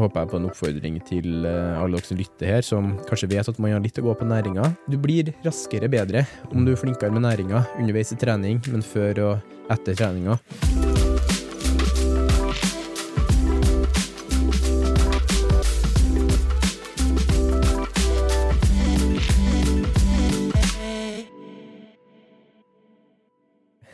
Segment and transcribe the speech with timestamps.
[0.00, 3.52] Håper jeg på en oppfordring til eh, alle dere som lytter her, som kanskje vet
[3.52, 4.72] at man har litt å gå på næringa.
[4.90, 9.24] Du blir raskere bedre om du er flinkere med næringa underveis i trening, men før
[9.28, 10.40] og etter treninga.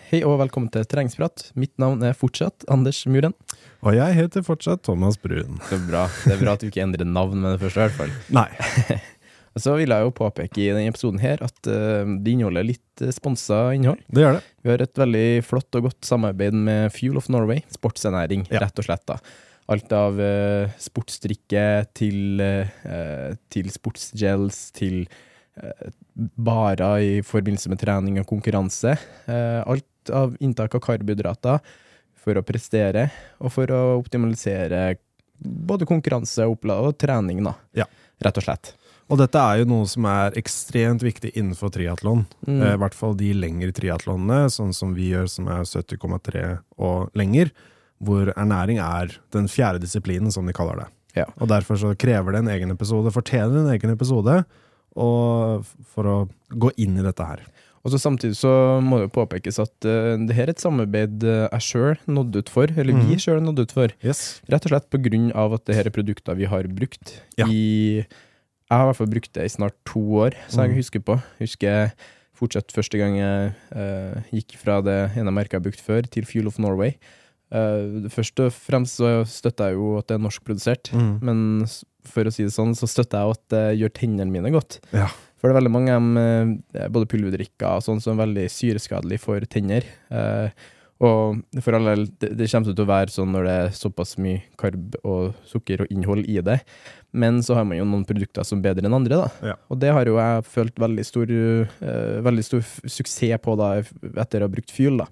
[0.06, 1.48] Hei og velkommen til Treningsprat.
[1.58, 3.32] Mitt navn er fortsatt Anders Muren.
[3.82, 5.56] Og jeg heter fortsatt Thomas Brun.
[5.66, 6.04] Det er bra.
[6.22, 8.12] Det er bra at du ikke endrer navn med det første, i hvert fall.
[8.36, 9.00] Nei.
[9.56, 13.02] og Så vil jeg jo påpeke i denne episoden her at uh, det inneholder litt
[13.02, 14.04] uh, sponsa innhold.
[14.06, 14.44] Det gjør det.
[14.62, 18.62] Vi har et veldig flott og godt samarbeid med Fuel of Norway, sportsernæring, Ja.
[18.62, 19.02] rett og slett.
[19.10, 19.18] da.
[19.74, 21.66] Alt av uh, sportsdrikke
[21.98, 25.02] til, uh, til sportsgels, til
[25.58, 28.94] uh, barer i forbindelse med trening og konkurranse.
[29.26, 29.64] Uh,
[30.10, 31.60] av inntak av karbohydrater
[32.26, 33.08] for å prestere,
[33.38, 34.96] og for å optimalisere
[35.38, 37.54] både konkurranse, og trening, da.
[37.76, 37.86] Ja.
[38.24, 38.72] Rett og slett.
[39.06, 42.24] Og dette er jo noe som er ekstremt viktig innenfor triatlon.
[42.48, 42.58] Mm.
[42.58, 46.46] Eh, I hvert fall de lengre triatlonene, sånn som vi gjør, som er 70,3
[46.82, 47.52] og lenger,
[48.02, 50.88] hvor ernæring er den fjerde disiplinen, som de kaller det.
[51.20, 51.28] Ja.
[51.38, 54.40] Og derfor så krever det en egen episode, fortjener en egen episode,
[54.96, 56.16] for å
[56.50, 57.44] gå inn i dette her.
[57.86, 58.50] Og så Samtidig så
[58.82, 62.42] må det jo påpekes at uh, det her er et samarbeid uh, jeg sjøl nådde
[62.42, 63.20] ut for, eller vi Mhm.
[63.22, 63.92] sjøl nådde ut for.
[64.02, 64.40] Yes.
[64.50, 67.46] Rett og slett på grunn av at det her er produkter vi har brukt Ja.
[67.46, 68.02] i
[68.66, 70.76] Jeg har i hvert fall brukt det i snart to år, så jeg Mhm.
[70.82, 71.22] husker på.
[71.38, 71.92] Husker
[72.34, 76.24] fortsatt første gang jeg uh, gikk fra det ene merket jeg har brukt før, til
[76.26, 76.96] Fuel of Norway.
[77.54, 81.22] Uh, først og fremst så støtter jeg jo at det er norskprodusert, mm.
[81.22, 81.66] men
[82.04, 84.80] for å si det sånn, så støtter jeg at det gjør tennene mine godt.
[84.92, 85.06] Ja.
[85.36, 89.20] For det er veldig mange av eh, både pulverdrikker og sånn, som er veldig syreskadelig
[89.22, 89.84] for tenner.
[90.08, 90.66] Eh,
[91.04, 94.14] og for all del, det, det kommer til å være sånn når det er såpass
[94.22, 96.62] mye karb og sukker og innhold i det.
[97.16, 99.50] Men så har man jo noen produkter som er bedre enn andre, da.
[99.52, 99.58] Ja.
[99.68, 103.74] Og det har jo jeg følt veldig stor, eh, veldig stor suksess på da,
[104.24, 105.10] etter å ha brukt Fuel, da.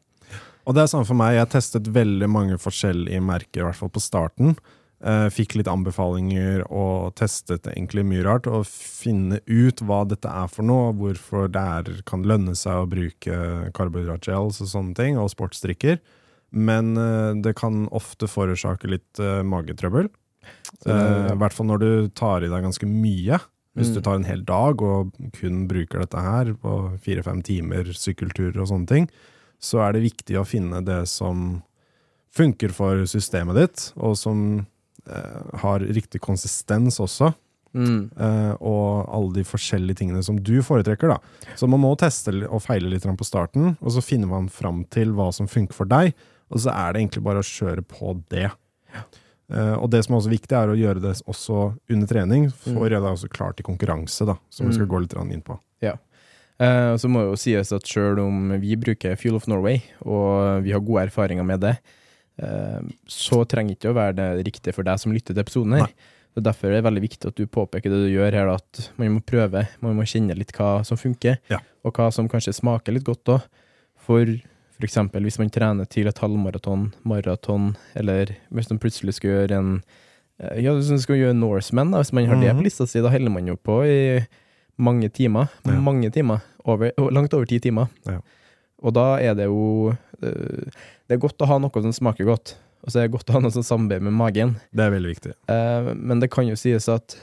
[0.65, 1.37] Og det er samme for meg.
[1.37, 4.57] Jeg testet veldig mange forskjellige merker, i hvert fall på starten.
[5.03, 8.47] Eh, fikk litt anbefalinger og testet egentlig mye rart.
[8.47, 12.85] Og finne ut hva dette er for noe, og hvorfor det er, kan lønne seg
[12.85, 15.99] å bruke karbohydratgels og sånne ting, og sportsdrikker.
[16.55, 20.09] Men eh, det kan ofte forårsake litt eh, magetrøbbel.
[20.85, 23.41] I I hvert fall når du tar i deg ganske mye.
[23.75, 23.95] Hvis Mm.
[23.95, 28.69] du tar en hel dag og kun bruker dette her på fire-fem timer, sykkelturer og
[28.71, 29.09] sånne ting,
[29.59, 31.63] så er det viktig å finne det som
[32.31, 34.67] funker for systemet ditt, og som
[35.65, 37.35] har riktig konsistens også.
[37.75, 38.11] Mm.
[38.15, 41.09] eh, og alle de forskjellige tingene som du foretrekker.
[41.11, 41.19] da.
[41.59, 45.11] Så man må teste og feile litt på starten, og så finner man fram til
[45.13, 46.15] hva som funker for deg.
[46.51, 48.51] Og så er det egentlig bare å kjøre på det.
[49.51, 52.79] Eh, og det som er også viktig, er å gjøre det også under trening, for
[52.79, 54.93] å gjøre deg også klar til konkurranse, da, som vi skal Mm.
[54.95, 55.59] gå litt inn på.
[55.83, 55.97] Ja.
[56.97, 60.81] så må jo sies at selv om vi bruker Fuel of Norway, og vi har
[60.81, 62.04] gode erfaringer med det, eh,
[62.39, 65.87] så trenger ikke å være det riktige for deg som lytter til episoden her.
[65.87, 66.11] Nei.
[66.35, 69.13] Så Derfor er det veldig viktig at du påpeker det du gjør her, at man
[69.15, 71.61] må prøve, man må kjenne litt hva som funker, Ja.
[71.85, 73.43] og hva som kanskje smaker litt godt òg.
[73.97, 74.27] For
[74.81, 74.97] f.eks.
[75.15, 79.83] hvis man trener til et halvmaraton, maraton, eller hvis man plutselig skal gjøre en
[80.41, 82.59] eh, Ja, hvis man skal gjøre Norseman, da, hvis man har det Mhm.
[82.59, 84.27] på lista si, da holder man jo på i
[84.77, 85.49] mange timer.
[85.65, 85.79] Ja.
[85.81, 86.43] Mange timer.
[86.65, 87.87] Over, langt over ti timer.
[88.05, 88.19] Ja.
[88.85, 90.69] Og da er det jo eh,
[91.09, 92.55] Det er godt å ha noe som smaker godt.
[92.85, 94.57] Og så er det godt å ha noe som samarbeider med magen.
[94.73, 95.33] Det er veldig viktig.
[95.49, 97.17] Eh, men det kan jo sies at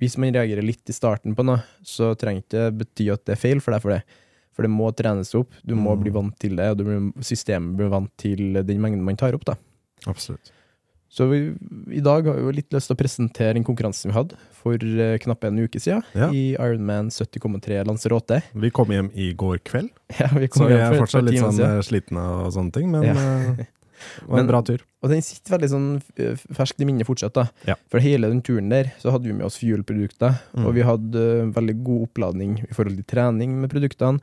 [0.00, 3.36] hvis man reagerer litt i starten på noe, så trenger ikke det bety at det
[3.36, 4.00] er feil for deg for det.
[4.56, 6.00] For det må trenes opp, du må Mm.
[6.02, 9.32] bli vant til det, og du blir, systemet blir vant til den mengden man tar
[9.36, 9.44] opp.
[9.44, 9.54] da.
[10.06, 10.50] Absolutt.
[11.12, 11.38] Så vi,
[11.92, 14.80] i dag har vi jo litt lyst til å presentere en konkurranse vi hadde for
[14.80, 16.30] uh, knappe en uke siden, Ja.
[16.32, 18.38] i Ironman 70,3 Lanzarote.
[18.56, 21.52] Vi kom hjem i går kveld, Ja, vi kom så hjem er fortsatt litt sånn
[21.58, 21.76] siden.
[21.76, 23.12] eh, sliten og sånne ting, men Ja.
[23.12, 23.68] eh, det
[24.26, 24.80] var Men- en bra tur.
[25.02, 27.34] Og den sitter veldig sånn eh, ferskt i minnet fortsatt.
[27.34, 27.44] da.
[27.68, 27.74] Ja.
[27.92, 30.64] For hele den turen der så hadde vi med oss fuel-produkter, Mm.
[30.66, 34.18] og vi hadde uh, veldig god oppladning i forhold til trening med produktene.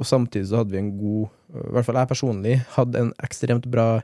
[0.00, 3.12] Og samtidig så hadde vi en god eh, I hvert fall jeg personlig hadde en
[3.22, 4.02] ekstremt bra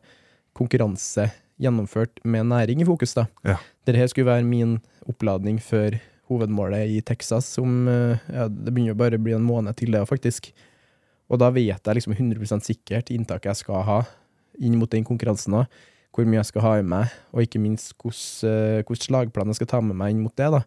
[0.55, 1.31] konkurranse
[1.61, 3.15] gjennomført med næring i fokus.
[3.15, 3.27] da.
[3.45, 3.59] Ja.
[3.87, 4.79] Dette skulle være min
[5.09, 5.99] oppladning før
[6.31, 10.03] hovedmålet i Texas, som eh, ja, Det begynner bare å bli en måned til det,
[10.09, 10.53] faktisk.
[11.31, 14.01] Og da vet jeg liksom 100% sikkert inntaket jeg skal ha
[14.61, 15.81] inn mot den konkurransen òg.
[16.11, 19.69] Hvor mye jeg skal ha i meg, og ikke minst hvordan hvordan slagplan jeg skal
[19.71, 20.49] ta med meg inn mot det.
[20.51, 20.65] da.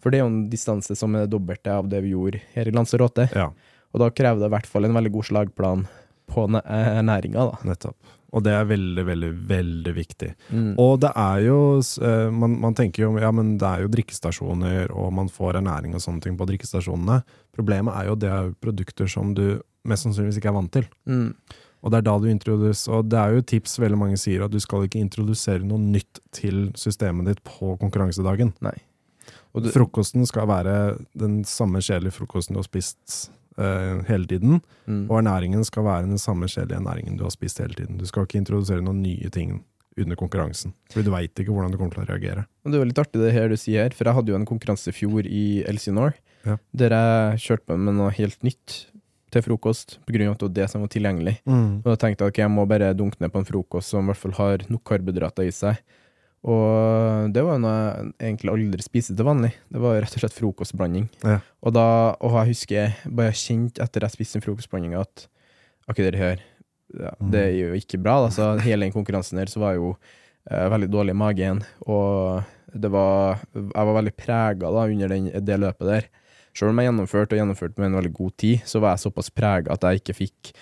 [0.00, 2.68] For det er jo en distanse som er det dobbelte av det vi gjorde her
[2.68, 3.28] i Lanzarote.
[3.36, 3.50] Ja,
[3.92, 5.86] Og da krever det i hvert fall en veldig god slagplan
[6.36, 7.50] på næringa.
[7.50, 7.66] da.
[7.72, 8.14] nettopp.
[8.36, 10.30] Og det er veldig, veldig, veldig viktig.
[10.50, 10.72] Mm.
[10.82, 14.90] Og det er jo eh, man, man tenker jo ja, men det er jo drikkestasjoner,
[14.92, 17.22] og man får ernæring og sånne ting på drikkestasjonene.
[17.56, 20.90] Problemet er jo det er produkter som du mest sannsynligvis ikke er vant til.
[21.08, 21.30] Mm.
[21.84, 24.42] Og det er da du introduserer Og det er jo et tips veldig mange sier,
[24.42, 28.52] at du skal ikke introdusere noe nytt til systemet ditt på konkurransedagen.
[29.54, 34.60] Og du, Frokosten skal være den samme kjedelige frokosten du har spist eh, hele tiden.
[34.86, 35.06] mm.
[35.10, 37.98] Og ernæringen skal være den samme kjedelige ernæringen du har spist hele tiden.
[37.98, 39.62] Du skal ikke introdusere noen nye ting
[39.98, 40.74] under konkurransen.
[40.92, 42.42] Fordi du veit ikke hvordan du kommer til å reagere.
[42.64, 44.36] Og det er jo litt artig det her du sier her, for jeg hadde jo
[44.36, 46.14] en konkurranse i fjor i Elsinore,
[46.44, 46.58] Ja.
[46.76, 48.86] der jeg kjørte på med noe helt nytt
[49.32, 51.38] til frokost, av at det var det som var tilgjengelig.
[51.48, 54.12] Og da tenkte jeg at jeg må bare dunke ned på en frokost som i
[54.12, 55.80] hvert fall har nok karbohydrater i seg.
[56.46, 59.50] Og det var noe jeg egentlig aldri spiste til vanlig.
[59.72, 61.08] Det var rett og slett frokostblanding.
[61.26, 61.40] Ja.
[61.66, 61.86] Og da,
[62.22, 65.26] og jeg husker jeg bare kjente etter jeg spiste en frokostblanding at
[65.90, 66.44] ok, dere her,
[66.94, 68.20] ja, det er jo ikke bra.
[68.28, 69.90] Altså, hele den konkurransen her så var jeg jo
[70.50, 72.46] eh, veldig dårlig i magen, og
[72.76, 76.08] det var, jeg var veldig prega under den, det løpet der.
[76.56, 79.34] Selv om jeg gjennomførte og gjennomførte med en veldig god tid, så var jeg såpass
[79.34, 80.52] prega at jeg ikke fikk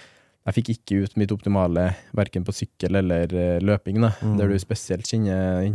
[0.44, 4.36] jeg fikk ikke ut mitt optimale verken på sykkel eller eh, løping, da, Mm.
[4.38, 5.70] der du spesielt kjenner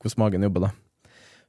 [0.00, 0.60] hvordan magen jobber.
[0.68, 0.70] da.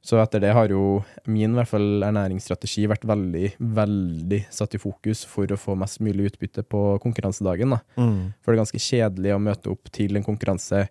[0.02, 5.24] Så etter det har jo min hvert fall ernæringsstrategi vært veldig, veldig satt i fokus
[5.30, 7.70] for å få mest mulig utbytte på konkurransedagen.
[7.70, 7.78] da.
[7.96, 8.32] Mm.
[8.42, 10.88] For det er ganske kjedelig å møte opp til en konkurranse.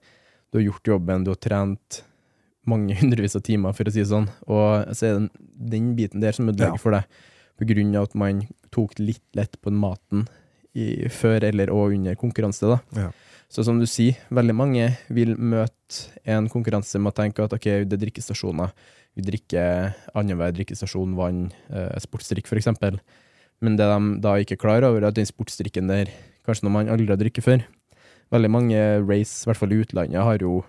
[0.51, 2.03] Du har gjort jobben, du har trent
[2.67, 5.29] mange hundrevis av timer, for å si det sånn, og så er det den,
[5.71, 6.83] den biten der som ødelegger Ja.
[6.83, 7.03] for deg,
[7.59, 8.41] på grunn av at man
[8.71, 10.27] tok litt lett på maten
[10.73, 12.67] i, før eller og under konkurranse.
[12.67, 12.79] da.
[12.95, 13.09] Ja.
[13.51, 17.67] Så som du sier, veldig mange vil møte en konkurranse med å tenke at ok,
[17.83, 18.71] det er drikkestasjoner.
[19.19, 23.01] Vi drikker annenhver drikkestasjon vann, eh, sportsdrikk eksempel.
[23.61, 26.09] Men det de da ikke er klar over, er at den sportsdrikken der,
[26.47, 27.63] kanskje når man aldri har drukket før
[28.31, 30.61] Veldig mange race, i hvert fall i utlandet, har jo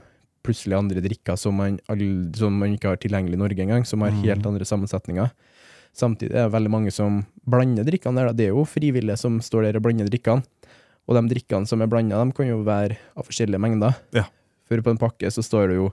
[0.43, 4.03] plutselig andre drikker som man, aldri, som man ikke har tilgjengelig i Norge engang, som
[4.03, 5.31] har helt andre sammensetninger.
[5.93, 8.33] Samtidig er det veldig mange som blander drikkene der.
[8.33, 10.43] Det er jo frivillige som står der og blander drikkene.
[11.09, 13.97] Og de drikkene som er blanda, kan jo være av forskjellige mengder.
[14.15, 14.25] Ja.
[14.69, 15.93] For på en pakke så står det jo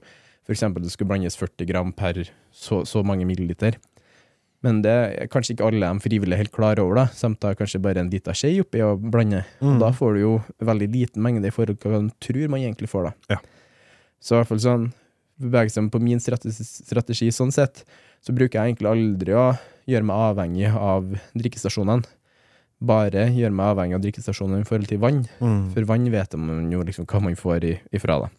[0.50, 3.76] eksempel det skulle blandes 40 gram per så, så mange milliliter.
[4.66, 7.06] Men det er kanskje ikke alle de frivillige helt klar over, da.
[7.16, 9.44] Samt tar kanskje bare en liten skje oppi og blande.
[9.62, 9.80] Og Mm.
[9.80, 12.90] da får du jo veldig liten mengde i forhold til hva man tror man egentlig
[12.90, 13.36] får, da.
[13.36, 13.38] Ja.
[14.20, 14.90] Så i hvert fall sånn,
[15.40, 17.86] bevege seg på min strategi, strategi sånn sett,
[18.22, 19.58] så bruker jeg egentlig aldri å
[19.90, 22.06] gjøre meg avhengig av drikkestasjonene.
[22.80, 25.24] Bare gjøre meg avhengig av drikkestasjonene i forhold til vann.
[25.44, 25.64] Mm.
[25.76, 28.30] For vann vet man jo liksom hva man får i, ifra, da.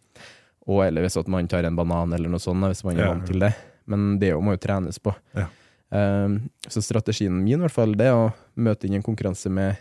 [0.71, 3.13] Og eller hvis man tar en banan eller noe sånt, hvis man er Ja.
[3.15, 3.53] vant til det.
[3.91, 5.13] Men det må jo trenes på.
[5.35, 5.49] Ja.
[5.91, 9.51] Um, så strategien min, i hvert fall, det er å møte inn i en konkurranse
[9.51, 9.77] med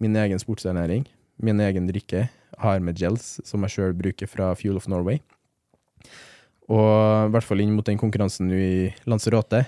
[0.00, 1.04] min egen sportsernæring,
[1.42, 2.30] min egen drikke.
[2.58, 5.20] Har med gels, som jeg sjøl bruker fra Fuel of Norway.
[6.70, 9.64] Og i hvert fall inn mot den konkurransen nå i Lanzarote,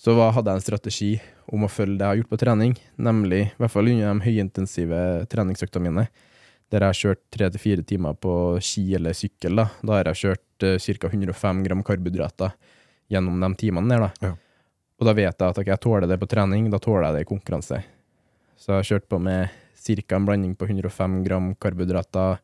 [0.00, 1.10] så var, hadde jeg en strategi
[1.52, 4.24] om å følge det jeg har gjort på trening, nemlig i hvert fall under de
[4.24, 5.00] høyintensive
[5.32, 6.04] treningsøktene mine,
[6.72, 9.58] der jeg har kjørt tre til fire timer på ski eller sykkel.
[9.58, 11.10] Da, da har jeg kjørt uh, ca.
[11.10, 12.54] 105 gram karbohydrater
[13.10, 14.06] gjennom de timene der.
[14.06, 14.30] da.
[14.30, 14.70] Ja.
[15.00, 17.26] Og da vet jeg at okay, jeg tåler det på trening, da tåler jeg det
[17.26, 17.82] i konkurranse.
[18.60, 20.16] Så jeg har kjørt på med ca.
[20.16, 22.40] en blanding på 105 gram karbohydrater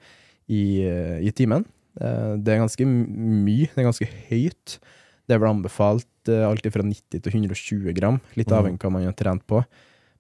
[0.49, 1.65] i, eh, i timen.
[2.01, 4.79] Eh, det er ganske mye, det er ganske høyt.
[5.27, 8.59] Det er vel anbefalt eh, alt fra 90 til 120 gram, litt Mhm.
[8.59, 9.65] avhengig av hva man har trent på,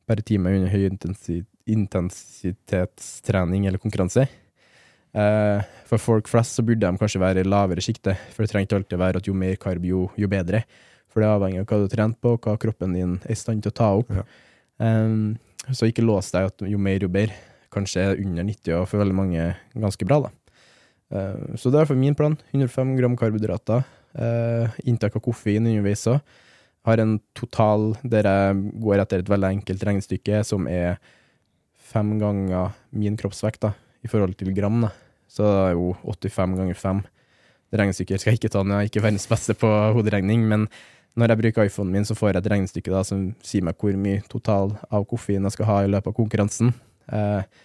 [0.06, 0.86] per time under høy
[1.66, 4.26] intensitetstrening eller konkurranse.
[5.16, 8.68] Eh, for folk flest så burde de kanskje være i lavere sjikte, for det trenger
[8.68, 10.64] ikke alltid være at jo mer karb, jo, jo bedre.
[11.08, 13.32] For det er avhengig av hva du har trent på, og hva kroppen din er
[13.32, 14.10] i stand til å ta opp.
[14.12, 14.24] Ja.
[14.78, 15.38] Um,
[15.72, 17.32] så ikke lås deg at jo mer, jo bedre.
[17.72, 20.30] Kanskje under 90, og for veldig mange ganske bra, da.
[21.12, 22.36] Uh, så det er for min plan.
[22.52, 23.84] 105 gram karbohydrater.
[24.16, 26.20] Uh, inntak av koffein underveis òg.
[26.86, 31.00] Har en total der jeg går etter et veldig enkelt regnestykke, som er
[31.86, 33.72] fem ganger min kroppsvekt, da,
[34.06, 34.86] i forhold til gram.
[34.86, 34.92] da.
[35.28, 37.02] Så det er jo 85 ganger 5.
[37.66, 40.68] Det regnestykket skal jeg ikke ta når jeg er ikke verdens beste på hoderegning, men
[41.16, 43.96] når jeg bruker iPhonen min, så får jeg et regnestykke da, som sier meg hvor
[43.98, 46.74] mye total av koffein jeg skal ha i løpet av konkurransen.
[47.08, 47.64] Eh,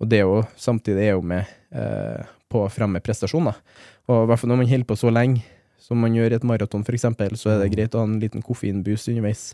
[0.00, 1.44] og det er jo samtidig er jo med
[1.76, 3.50] eh, på å fremme prestasjon.
[3.52, 5.44] Og i hvert fall når man holder på så lenge,
[5.86, 7.06] som man gjør i et maraton f.eks.,
[7.38, 9.52] så er det greit å ha en liten koffeinboost underveis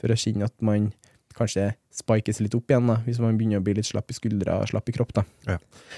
[0.00, 0.90] for å kjenne at man
[1.36, 4.58] kanskje spikes litt opp igjen, da, hvis man begynner å bli litt slapp i skuldra,
[4.68, 5.12] slapp i kropp.
[5.16, 5.22] da.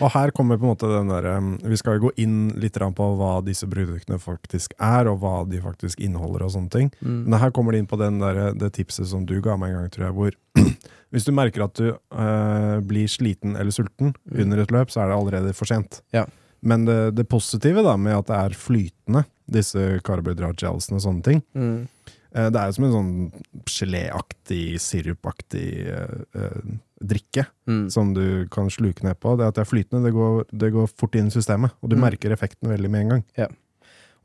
[0.02, 1.28] Og her kommer på en måte den der
[1.70, 6.00] Vi skal gå inn litt på hva disse produktene faktisk er, og hva de faktisk
[6.04, 6.90] inneholder og sånne ting.
[7.00, 7.24] Mm.
[7.30, 9.80] Men her kommer det inn på den der, det tipset som du ga meg en
[9.80, 10.38] gang, tror jeg, hvor
[11.12, 14.38] hvis du merker at du øh, blir sliten eller sulten Mm.
[14.44, 16.02] under et løp, så er det allerede for sent.
[16.12, 16.26] Ja.
[16.62, 21.42] Men det, det positive da, med at det er flytende, disse karbohydratgelsene og sånne ting,
[21.54, 21.88] Mm.
[22.34, 26.60] eh, det er jo som en sånn geléaktig, sirupaktig eh, eh,
[27.02, 27.90] drikke Mm.
[27.90, 29.36] som du kan sluke ned på.
[29.38, 31.96] Det at det er flytende, det går, det går fort inn i systemet, og du
[31.96, 32.02] Mm.
[32.10, 33.24] merker effekten veldig med en gang.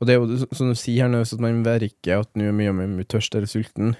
[0.00, 2.52] Og det er jo som du sier her nå, at man merker at nå er
[2.52, 3.96] mye mer tørst eller sulten,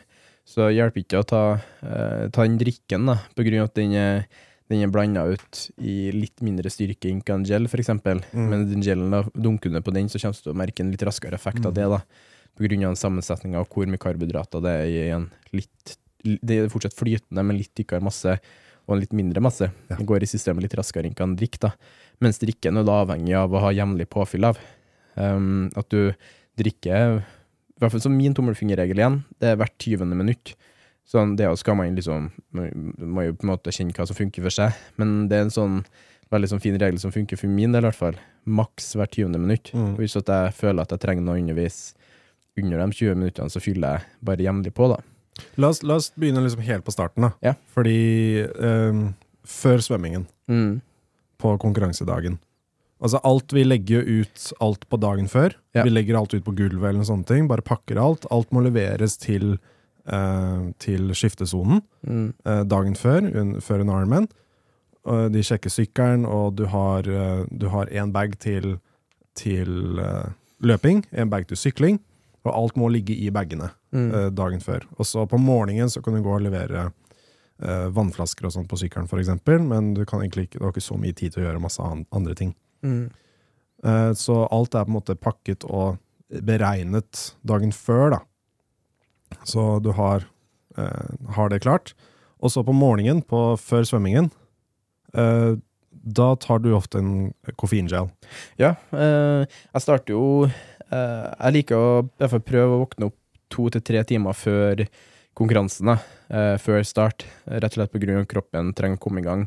[0.47, 3.93] så hjelper ikke å ta, eh, ta den drikken, da, på grunn av at den
[3.95, 4.27] er,
[4.69, 8.21] den er blanda ut i litt mindre styrke enn gel, eksempel.
[8.33, 8.49] Mm.
[8.51, 10.91] Men den gelen, da, dunker du på den, så kommer du til å merke en
[10.93, 11.79] litt raskere effekt av Mm.
[11.79, 12.03] det, da.
[12.89, 17.45] Av sammensetninga av hvor mye karbohydrater det er i en litt Det er fortsatt flytende,
[17.47, 18.41] men litt tykkere masse,
[18.89, 19.71] og en litt mindre masse.
[19.89, 19.97] Ja.
[19.97, 21.71] Det går i systemet litt raskere enn hva en drikk, da.
[22.21, 24.59] Mens drikken er da avhengig av å ha jevnlig påfyll av.
[25.15, 26.13] Um, at du
[26.59, 30.05] drikker I hvert fall som min tommelfingerregel igjen, det er hvert 20.
[30.19, 30.57] minutt.
[31.09, 34.45] Sånn, det skal man liksom Man må jo på en måte kjenne hva som funker
[34.45, 35.79] for seg, men det er en sånn
[36.29, 38.17] veldig sånn fin regel som funker for min del, i hvert fall.
[38.45, 39.39] Maks hvert 20.
[39.41, 39.71] minutt.
[39.73, 39.95] Mm.
[39.97, 41.95] Hvis at jeg føler at jeg trenger noe undervise
[42.61, 44.99] under de 20 minuttene, så fyller jeg bare jevnlig på, da.
[45.57, 47.31] La oss, la oss begynne liksom helt på starten, da.
[47.47, 47.55] Ja.
[47.73, 49.15] Fordi um,
[49.49, 50.81] før svømmingen, Mm.
[51.39, 52.39] på konkurransedagen
[53.03, 55.53] Altså alt Vi legger jo ut alt på dagen før.
[55.77, 55.85] Ja.
[55.85, 57.47] Vi legger alt ut på gulvet eller noen sånne ting.
[57.47, 58.25] Bare pakker alt.
[58.35, 59.59] Alt må leveres til,
[60.79, 62.33] til skiftesonen Mm.
[62.47, 64.29] eh, dagen før, un, før en Ironman.
[65.33, 68.79] De sjekker sykkelen, og du har, eh, du har en bag til,
[69.35, 72.01] til eh, løping, en bag til sykling,
[72.45, 74.11] og alt må ligge i bagene Mm.
[74.15, 74.85] eh, dagen før.
[74.99, 76.93] Og så på morgenen så kan du gå og levere
[77.63, 80.85] eh, vannflasker og sånt på sykkelen, eksempel, men du, kan egentlig ikke, du har ikke
[80.85, 82.55] så mye tid til å gjøre masse an andre ting.
[82.85, 83.11] Mm.
[83.85, 85.97] Eh, så alt er på en måte pakket og
[86.29, 88.19] beregnet dagen før, da.
[89.45, 90.25] Så du har,
[90.77, 91.95] eh, har det klart.
[92.41, 94.31] Og så på morgenen, på, før svømmingen,
[95.15, 95.57] eh,
[95.91, 98.11] da tar du ofte en koffeingel.
[98.61, 99.45] Ja, eh,
[99.75, 103.17] jeg starter jo eh, Jeg liker å i hvert fall prøve å våkne opp
[103.53, 104.85] to til tre timer før
[105.39, 107.25] konkurransen, eh, før start.
[107.47, 109.47] Rett og slett av at kroppen trenger å komme i gang.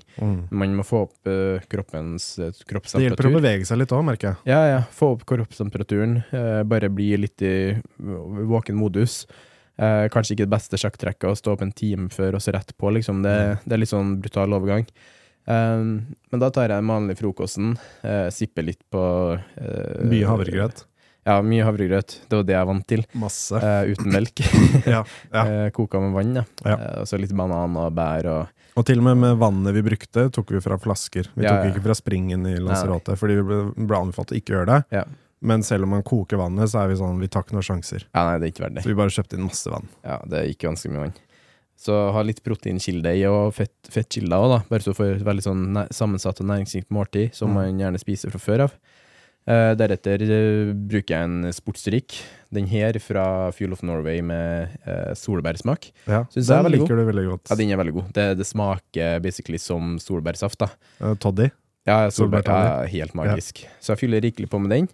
[0.51, 4.31] Man må få opp eh, kroppens eh, Det hjelper å bevege seg litt òg, merker
[4.31, 4.51] jeg.
[4.53, 4.81] Ja, ja.
[4.95, 6.23] Få opp kroppstemperaturen.
[6.67, 9.25] bare bli litt i våken modus.
[9.77, 12.73] Eh, kanskje ikke det beste sjakktrekket å stå opp en time før og så rett
[12.77, 13.23] på, liksom.
[13.23, 13.35] Det,
[13.65, 14.85] det er litt sånn brutal overgang.
[15.49, 17.71] Um, men da tar jeg den vanlige frokosten,
[18.05, 19.01] eh, sipper litt på
[19.57, 20.83] eh, Mye havregrøt.
[21.25, 22.15] Ja, mye havregrøt.
[22.29, 23.03] Det var det jeg vant til.
[23.21, 23.57] Masse.
[23.57, 24.41] Eh, uten melk.
[24.93, 25.01] Ja,
[25.33, 25.43] ja.
[25.45, 26.45] Eh, koka med vann, ja.
[26.65, 26.75] Ja.
[26.77, 29.83] Eh, og så litt banan og bær og Og til og med med vannet vi
[29.85, 31.27] brukte, tok vi fra flasker.
[31.35, 31.73] Vi Ja, tok ja.
[31.73, 34.79] ikke fra springen i Lanzarote, fordi vi ble anbefalt å ikke gjøre det.
[35.01, 35.03] Ja.
[35.41, 38.03] Men selv om man koker vannet, så er vi sånn, vi tar ikke noen sjanser.
[38.13, 38.83] Ja, nei, det er ikke verdt det.
[38.85, 39.87] Så vi bare kjøpte inn masse vann.
[40.05, 41.15] Ja, det ikke ganske mye vann.
[41.81, 44.59] Så ha litt proteinkilde i, og fett, fettkilder òg, da.
[44.69, 47.55] Bare så får et veldig sånn sammensatt og næringsrikt måltid, som Mm.
[47.57, 48.75] man gjerne spiser fra før av.
[49.49, 52.19] Eh, deretter eh, bruker jeg en sportsdrikk.
[52.53, 55.87] Den her fra Fuel of Norway med eh, solbærsmak.
[56.05, 57.49] Ja, Synes Den liker du veldig godt.
[57.49, 58.11] Ja, den er veldig god.
[58.13, 60.69] Det, det smaker basically som solbærsaft, da.
[61.17, 61.49] Toddy.
[61.89, 63.65] Ja, solbær-toddy Ja, helt magisk.
[63.81, 64.87] Så jeg fyller rikelig på med den.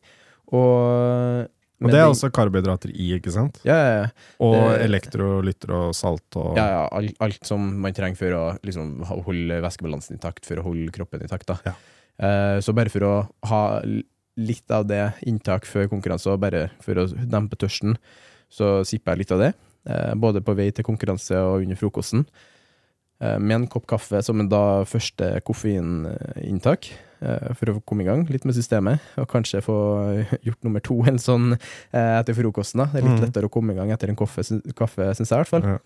[0.55, 1.47] Og
[1.83, 3.59] Og det er også karbohydrater i, ikke sant?
[3.67, 4.07] Ja, ja, ja.
[4.41, 9.03] Og elektrolytter og salt og ja, ja alt, alt som man trenger for å liksom,
[9.05, 11.53] holde væskebalansen intakt, for å holde kroppen intakt.
[11.67, 11.75] Ja.
[12.17, 13.13] Eh, så bare for å
[13.51, 13.61] ha
[14.37, 17.97] litt av det inntak før konkurranse, og bare for å dempe tørsten,
[18.49, 19.53] så sipper jeg litt av det.
[19.87, 22.25] Eh, både på vei til konkurranse og under frokosten.
[23.21, 26.89] Eh, med en kopp kaffe som en da første koffeininntak,
[27.57, 29.77] for å komme i gang litt med systemet, og kanskje få
[30.47, 32.77] gjort nummer to en sånn eh, etter frokosten.
[32.83, 32.85] da.
[32.93, 33.25] Det er litt Mhm.
[33.25, 34.43] lettere å komme i gang etter en kaffe,
[34.75, 35.63] kaffe syns jeg i hvert fall.
[35.63, 35.77] Ja.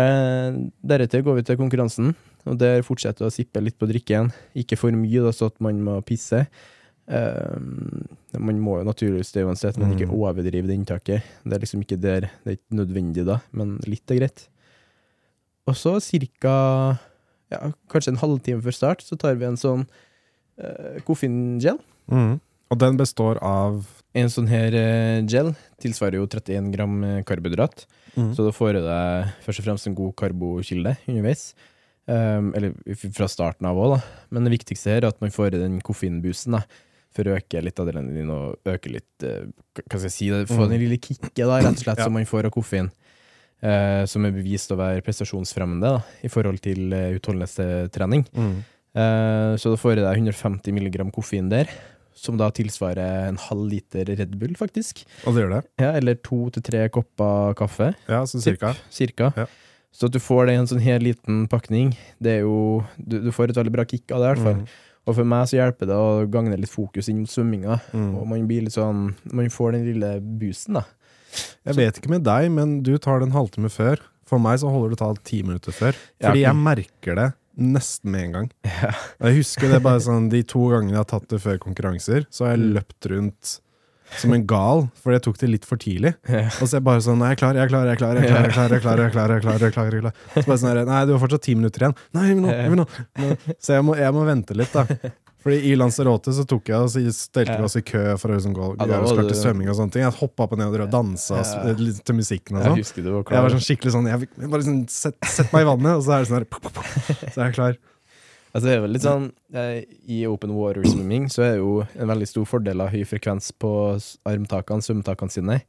[0.00, 2.14] Eh, deretter går vi til konkurransen,
[2.46, 4.30] og der fortsetter å sippe litt på drikken.
[4.54, 6.46] Ikke for mye, da, så at man må pisse.
[7.10, 7.58] Eh,
[8.38, 10.14] man må jo naturligvis det uansett, men ikke Mm.
[10.14, 11.22] overdrive det inntaket.
[11.44, 14.46] Det er liksom ikke der, det er ikke nødvendig da, men litt er greit.
[15.66, 16.98] Og så cirka
[17.50, 19.88] ja, kanskje en halvtime før start, så tar vi en sånn
[21.06, 21.78] koffeingel.
[22.10, 22.38] Mm.
[22.70, 23.80] Og den består av
[24.12, 27.84] En sånn her eh, gel tilsvarer jo 31 gram eh, karbohydrat.
[28.16, 28.32] Mm.
[28.34, 31.52] Så da får du deg først og fremst en god karbokilde underveis.
[32.10, 32.72] Um, eller
[33.14, 34.00] fra starten av òg, da.
[34.34, 36.64] Men det viktigste her er at man får den koffeinboosten, da.
[37.14, 39.46] For å øke litt adrenalin og øke litt uh,
[39.78, 40.32] Hva skal jeg si?
[40.50, 40.72] Få Mm.
[40.74, 42.08] den lille kicket, da, rett og slett, Ja.
[42.10, 42.90] som man får av koffein.
[43.62, 48.26] Uh, som er bevist å være prestasjonsfremmende da, i forhold til uh, utholdenhetstrening.
[48.34, 48.60] Mhm.
[48.96, 51.70] Eh, så da får jeg deg 150 milligram koffein der,
[52.16, 55.04] som da tilsvarer en halv liter Red Bull, faktisk.
[55.24, 55.62] Og det gjør det?
[55.80, 57.92] Ja, eller to til tre kopper kaffe.
[58.10, 58.74] Ja, så cirka.
[58.92, 59.32] cirka.
[59.38, 59.48] Ja.
[59.94, 63.18] Så at du får det i en sånn her liten pakning, det er jo Du,
[63.24, 64.62] du får et veldig bra kick av det, i hvert fall.
[64.62, 64.78] Mm.
[65.08, 67.80] Og for meg så hjelper det å gagne litt fokus inn mot svømminga.
[67.96, 68.12] Mm.
[68.20, 70.84] Og man blir litt sånn Man får den lille boosten, da.
[71.66, 74.02] Jeg vet ikke med deg, men du tar det en halvtime før.
[74.28, 75.98] For meg så holder det ta ti minutter før.
[76.22, 77.28] Fordi jeg merker det
[77.60, 78.52] nesten med en gang.
[78.66, 78.92] Ja.
[79.26, 82.46] Jeg husker det bare sånn De to gangene jeg har tatt det før konkurranser, så
[82.46, 83.58] har jeg løpt rundt
[84.18, 86.12] som en gal, for jeg tok det litt for tidlig.
[86.26, 88.00] Og så er jeg bare sånn Nei, jeg er klar, jeg er klar, jeg er
[88.00, 88.72] klar.
[88.72, 88.80] Jeg
[89.70, 91.96] er klar, Så bare sånn Nei, du har fortsatt ti minutter igjen.
[92.16, 92.86] Nei, vi vil nå,
[93.20, 93.38] jeg.
[93.62, 95.12] Så jeg må, jeg må vente litt, da.
[95.40, 98.52] Fordi i Lanzarote så tok jeg så stelte vi oss i kø for å liksom
[98.56, 100.02] gå, Ja, gjøre oss til svømming og sånne ting.
[100.04, 101.72] Jeg hoppa opp og ned og dansa Ja.
[102.04, 103.04] til musikken og Jeg sånn.
[103.04, 105.96] du var Jeg var sånn skikkelig sånn Jeg bare sånn Sett, sett meg i vannet,
[105.96, 107.76] og så er det sånn her Så er jeg klar.
[108.52, 111.86] Altså, det er vel litt sånn eh, I open water swimming så er det jo
[111.94, 113.70] en veldig stor fordel av høy frekvens på
[114.26, 115.60] armtakene, svømmetakene sine,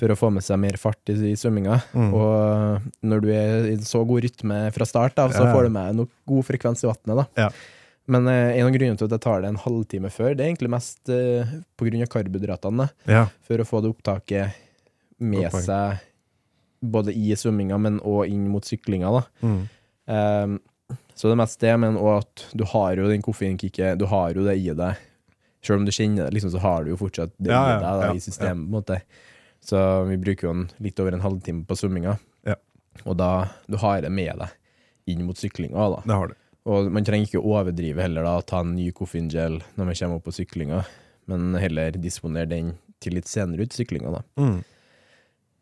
[0.00, 1.76] for å få med seg mer fart i, i svømminga.
[1.92, 2.14] Mm.
[2.16, 5.52] Og når du er i så god rytme fra start da, så Ja.
[5.52, 7.28] får du med nok god frekvens i vannet.
[7.36, 7.50] Ja.
[8.10, 10.50] Men eh, en av grunnene til at jeg tar det en halvtime før, det er
[10.50, 12.88] egentlig mest eh, av karbohydratene.
[13.06, 13.26] Ja.
[13.46, 14.58] for å få det opptaket
[15.22, 16.00] med Godt seg
[16.82, 19.22] både i svømminga, men òg inn mot syklinga, da.
[19.46, 19.60] Mm.
[20.10, 20.56] Ehm,
[21.14, 24.34] så det er mest det, men òg at du har jo den koffeinkicket, du har
[24.34, 24.98] jo det i deg.
[25.62, 27.84] Selv om du kjenner det, liksom, så har du jo fortsatt det Ja, i deg
[27.86, 28.66] da, ja, i systemet.
[28.66, 28.98] på en måte.
[29.62, 32.16] Så vi bruker jo en, litt over en halvtime på svømminga,
[32.50, 32.56] Ja.
[33.06, 33.30] og da
[33.70, 34.50] du har det med deg
[35.14, 35.78] inn mot syklinga.
[35.96, 36.02] da.
[36.04, 36.34] Det har du.
[36.70, 40.28] Og man trenger ikke overdrive heller da, ta en ny koffeingel når man kommer opp
[40.28, 40.82] på syklinga,
[41.30, 44.12] men heller disponere den til litt senere ut syklinga.
[44.14, 44.22] da.
[44.38, 44.60] Mm.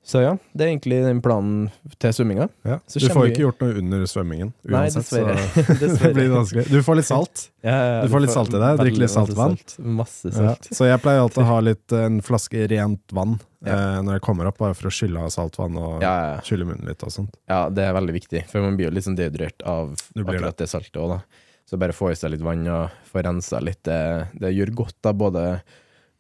[0.02, 1.66] Så ja, det er egentlig den planen
[2.00, 2.46] til svømminga.
[2.64, 2.78] Ja.
[2.88, 4.52] Så Du får ikke vi- gjort noe under svømmingen.
[4.64, 5.34] Nei, dessverre.
[5.36, 5.90] dessverre.
[5.98, 6.64] så det blir vanskelig.
[6.72, 7.42] Du får litt salt.
[7.62, 9.58] Ja, Du får litt salt i deg, drikke litt saltvann.
[9.60, 9.74] salt.
[9.84, 10.54] Masse Ja.
[10.56, 10.70] salt.
[10.72, 13.74] Så jeg pleier alltid å ha litt eh, en flaske rent vann Ja.
[13.76, 16.40] eh, når jeg kommer opp, bare for å skylle av saltvann og Ja, ja, ja.
[16.40, 17.36] skylle munnen litt og sånt.
[17.46, 20.66] ja, det er veldig viktig, for man blir jo litt sånn dehydrert av akkurat det
[20.72, 21.20] saltet òg, da.
[21.68, 24.96] Så bare få i seg litt vann og få rensa litt, det, det gjør godt,
[25.04, 25.60] da, både,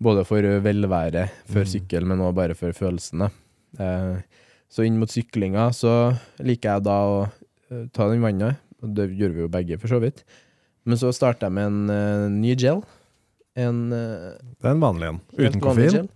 [0.00, 1.72] både for velværet før Mm.
[1.72, 3.26] sykkel, men òg bare for følelsen, da.
[3.26, 3.49] Eh,
[4.70, 5.92] så inn mot syklinga så
[6.44, 9.98] liker jeg da å eh, ta den vannet, det gjør vi jo begge, for så
[10.02, 10.22] vidt.
[10.88, 12.78] Men så starter jeg med en uh, ny gel.
[13.60, 15.18] En uh, Det er en vanlig en.
[15.36, 16.06] Uten koffein.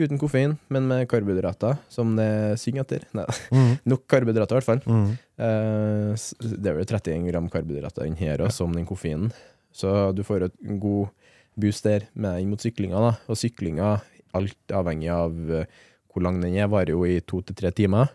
[0.00, 3.04] Uten koffein, men med karbohydrater, som det synger etter.
[3.14, 3.74] Nei, Mm.
[3.92, 4.80] nok karbohydrater, i hvert fall.
[4.88, 5.10] Mm.
[5.36, 9.28] Uh, det er vel 31 gram karbohydrater inn her òg, som den koffeinen.
[9.74, 11.12] Så du får et god
[11.60, 12.98] boost der med inn mot syklinga.
[13.04, 13.12] da.
[13.30, 13.92] Og syklinga,
[14.34, 15.66] alt avhengig av eh,
[16.14, 18.12] hvor lang den er, varer jo i to til tre timer.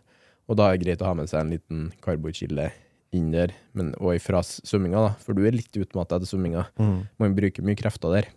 [0.49, 2.71] Og da er det greit å ha med seg en liten karbokilde
[3.15, 5.13] inn der, men og ifra svømminga, da.
[5.25, 6.67] For du er litt utmatta etter svømminga.
[6.79, 6.99] Mm.
[7.21, 8.29] Man bruker mye krefter der.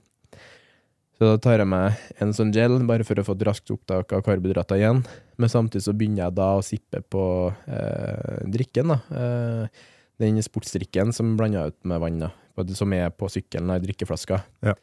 [1.18, 4.14] Så da tar jeg meg en sånn gel, bare for å få et raskt opptak
[4.16, 5.02] av karbohydrater igjen.
[5.38, 7.24] Men samtidig så begynner jeg da å sippe på
[7.68, 8.98] eh, drikken, da.
[9.14, 9.84] Eh,
[10.22, 12.32] den sportsdrikken som blander ut med vann, da.
[12.76, 14.40] Som er på sykkelen i drikkeflaska.
[14.66, 14.74] Ja.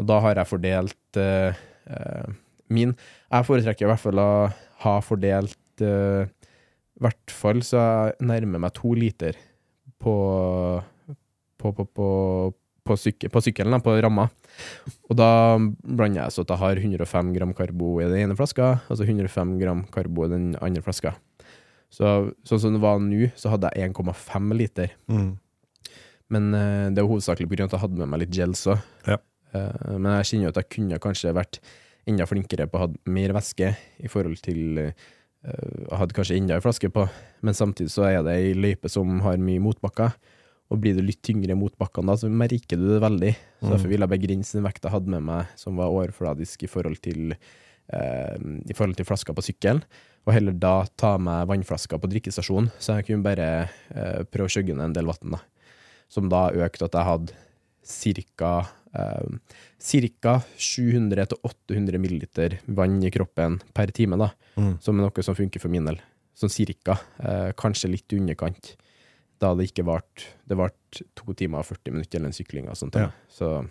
[0.00, 2.34] Og da har jeg fordelt eh, eh,
[2.72, 4.30] min Jeg foretrekker i hvert fall å
[4.84, 9.36] ha fordelt I I hvert fall så jeg nærmer meg to liter
[9.98, 10.14] på
[11.64, 12.08] på, på, på,
[12.84, 14.26] på, syk på sykkelen, på ramma.
[15.08, 18.74] Og da blander jeg så at jeg har 105 gram karbo i den ene flaska,
[18.92, 21.14] altså 105 gram karbo i den andre flaska.
[21.94, 22.10] Så
[22.46, 24.92] sånn som det var nå, så hadde jeg 1,5 liter.
[25.08, 25.30] Mm.
[26.34, 27.68] Men uh, det er hovedsakelig pga.
[27.68, 28.82] at jeg hadde med meg litt gels òg.
[29.06, 29.20] Ja.
[29.54, 31.60] Uh, men jeg kjenner jo at jeg kunne kanskje vært
[32.10, 34.94] enda flinkere på å ha mer væske i forhold til eh,
[35.44, 37.04] Jeg hadde kanskje enda en flaske på,
[37.44, 40.14] men samtidig så er det ei løype som har mye motbakker.
[40.72, 43.34] Og blir det litt tyngre motbakkene, da, så merker du det veldig.
[43.60, 46.70] Så Derfor ville jeg begrense den vekta jeg hadde med meg, som var overfladisk i
[46.70, 49.84] forhold til eh, I forhold til flaska på sykkelen,
[50.24, 53.48] og heller da ta med vannflaska på drikkestasjonen, så jeg kunne bare
[53.92, 55.42] eh, prøve å skjøgge ned en del vann, da.
[56.08, 57.36] Som da økte at jeg hadde
[57.84, 58.66] ca.
[58.94, 60.34] Eh, ca.
[60.56, 64.30] 700-800 milliliter vann i kroppen per time, da.
[64.56, 64.76] Mm.
[64.80, 66.00] Som er noe som funker for min del.
[66.34, 66.98] Sånn cirka.
[67.22, 68.74] Eh, kanskje litt i underkant.
[69.42, 72.76] Da det ikke varte Det varte to timer og 40 minutter eller en sykling og
[72.78, 72.94] sånt.
[72.94, 73.10] Ja.
[73.28, 73.66] Så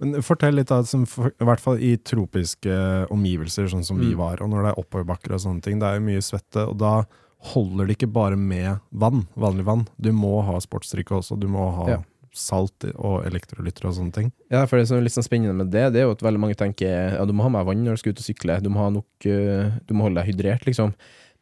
[0.00, 2.70] Men fortell litt, da, som for, i hvert fall i tropiske
[3.10, 4.16] omgivelser, sånn som vi Mm.
[4.18, 6.78] var, og når det er oppoverbakker og sånne ting, det er jo mye svette, og
[6.78, 7.04] da
[7.52, 9.88] holder det ikke bare med vann, vanlig vann.
[10.00, 12.02] Du må ha sportsdrikke også, du må ha Ja.
[12.34, 14.30] Salt og elektrolytter og sånne ting.
[14.50, 16.40] Ja, for det som er litt sånn spennende med det, det er jo at veldig
[16.42, 18.70] mange tenker ja, du må ha med vann når du skal ut og sykle, du
[18.74, 20.94] må, ha nok, eh, du må holde deg hydrert, liksom.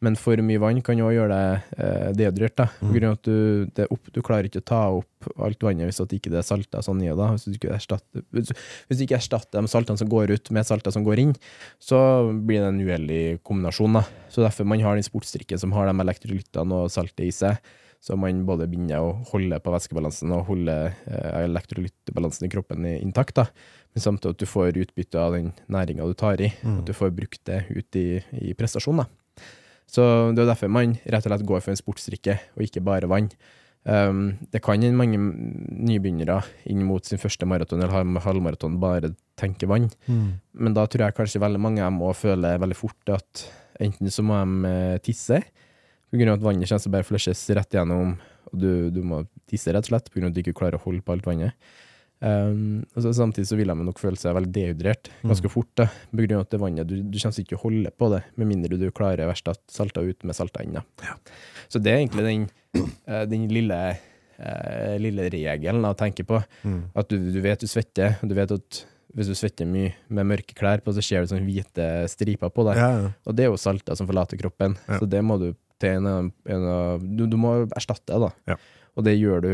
[0.03, 2.65] Men for mye vann kan jo gjøre deg eh, dehydrert, da.
[2.81, 2.93] På Mm.
[2.97, 3.37] grunn av at du,
[3.77, 6.43] det opp, du klarer ikke å ta opp alt vannet hvis at ikke det er
[6.43, 7.15] salta sånn i det.
[7.37, 10.91] Hvis du ikke erstatter, hvis du ikke erstatter de saltene som går ut med salta
[10.91, 11.31] som går inn,
[11.79, 12.01] så
[12.35, 13.93] blir det en uheldig kombinasjon.
[13.95, 14.03] da.
[14.29, 17.55] Så derfor man har den sportsdrikken som har de elektrolyttene og saltet i seg.
[18.03, 23.37] Så man både binder og holder på væskebalansen og holder eh, elektrolyttbalansen i kroppen intakt.
[23.39, 23.47] da.
[23.95, 26.51] Men samtidig at du får utbytte av den næringa du tar i.
[26.63, 26.81] Mm.
[26.81, 28.07] At du får brukt det ut i,
[28.43, 29.05] i prestasjon.
[29.05, 29.07] da.
[29.87, 30.03] Så
[30.35, 33.29] det er derfor man rett og slett går for en sportsdrikke, og ikke bare vann.
[33.83, 36.37] Um, det kan mange nybegynnere
[36.71, 39.89] inn mot sin første maraton eller halvmaraton bare tenke vann,
[40.55, 43.43] men da tror jeg kanskje veldig mange av dem må føle veldig fort at
[43.83, 45.41] enten så må de eh, tisse,
[46.13, 48.13] av at vannet kommer bare flushes rett igjennom,
[48.51, 51.01] og du, du må tisse rett og slett, av at du ikke klarer å holde
[51.05, 51.57] på alt vannet.
[52.23, 55.89] Um, og så samtidig så vil de nok føle seg veldig dehydrert ganske fort, da,
[56.07, 58.47] på grunn av at det vannet, du, du kommer ikke å holde på det, med
[58.53, 60.85] mindre du klarer å at salta ut med salta enda.
[61.03, 61.17] Ja.
[61.67, 62.47] Så det er egentlig den,
[63.09, 63.81] eh, den lille,
[64.37, 66.39] eh, lille regelen å tenke på.
[66.63, 66.79] Mm.
[66.95, 70.25] At du, du vet du svetter, og du vet at hvis du svetter mye med
[70.31, 72.79] mørke klær på, så ser du sånne hvite striper på deg.
[72.79, 73.11] Ja, ja.
[73.27, 76.31] Og det er jo salter som forlater kroppen, så det må du til en, av-
[76.57, 78.31] en av du, du må erstatte det, da.
[78.53, 78.57] Ja.
[78.97, 79.53] Og det gjør du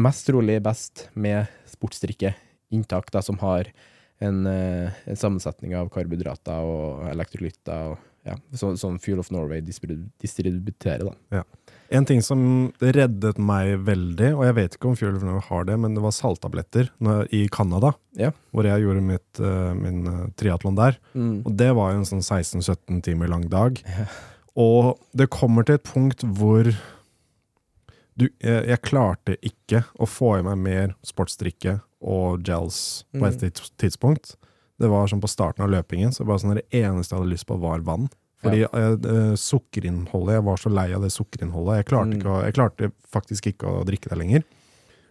[0.00, 2.34] mest trolig best med sportsdrikke,
[2.70, 3.66] inntak da, som har
[4.22, 7.98] en, eh, en sammensetning av karbohydrater og elektrolytter, og
[8.28, 11.42] ja, så, sånn Fuel of Norway distribu- distributerer, da.
[11.90, 15.64] En ting som reddet meg veldig, og jeg vet ikke om Fuel of Norway har
[15.66, 16.90] det, men det var salttabletter
[17.34, 18.30] i Canada, Ja.
[18.52, 20.98] hvor jeg gjorde mitt, eh, min uh, triatlon der.
[21.16, 21.40] Mm.
[21.48, 23.80] Og det var jo en sånn 16-17 timer lang dag.
[24.58, 26.66] Og det kommer til et punkt hvor
[28.18, 33.38] du, jeg, jeg klarte ikke å få i meg mer sportsdrikke og gels på et
[33.40, 34.34] tids- tidspunkt.
[34.80, 37.46] Det var sånn på starten av løpingen, så var sånn det eneste jeg hadde lyst
[37.48, 38.08] på, var vann.
[38.40, 41.82] Fordi eh, eh, sukkerinnholdet, jeg var så lei av det sukkerinnholdet.
[41.82, 42.20] Jeg klarte, Mm.
[42.22, 44.44] ikke jeg klarte faktisk ikke å drikke det lenger.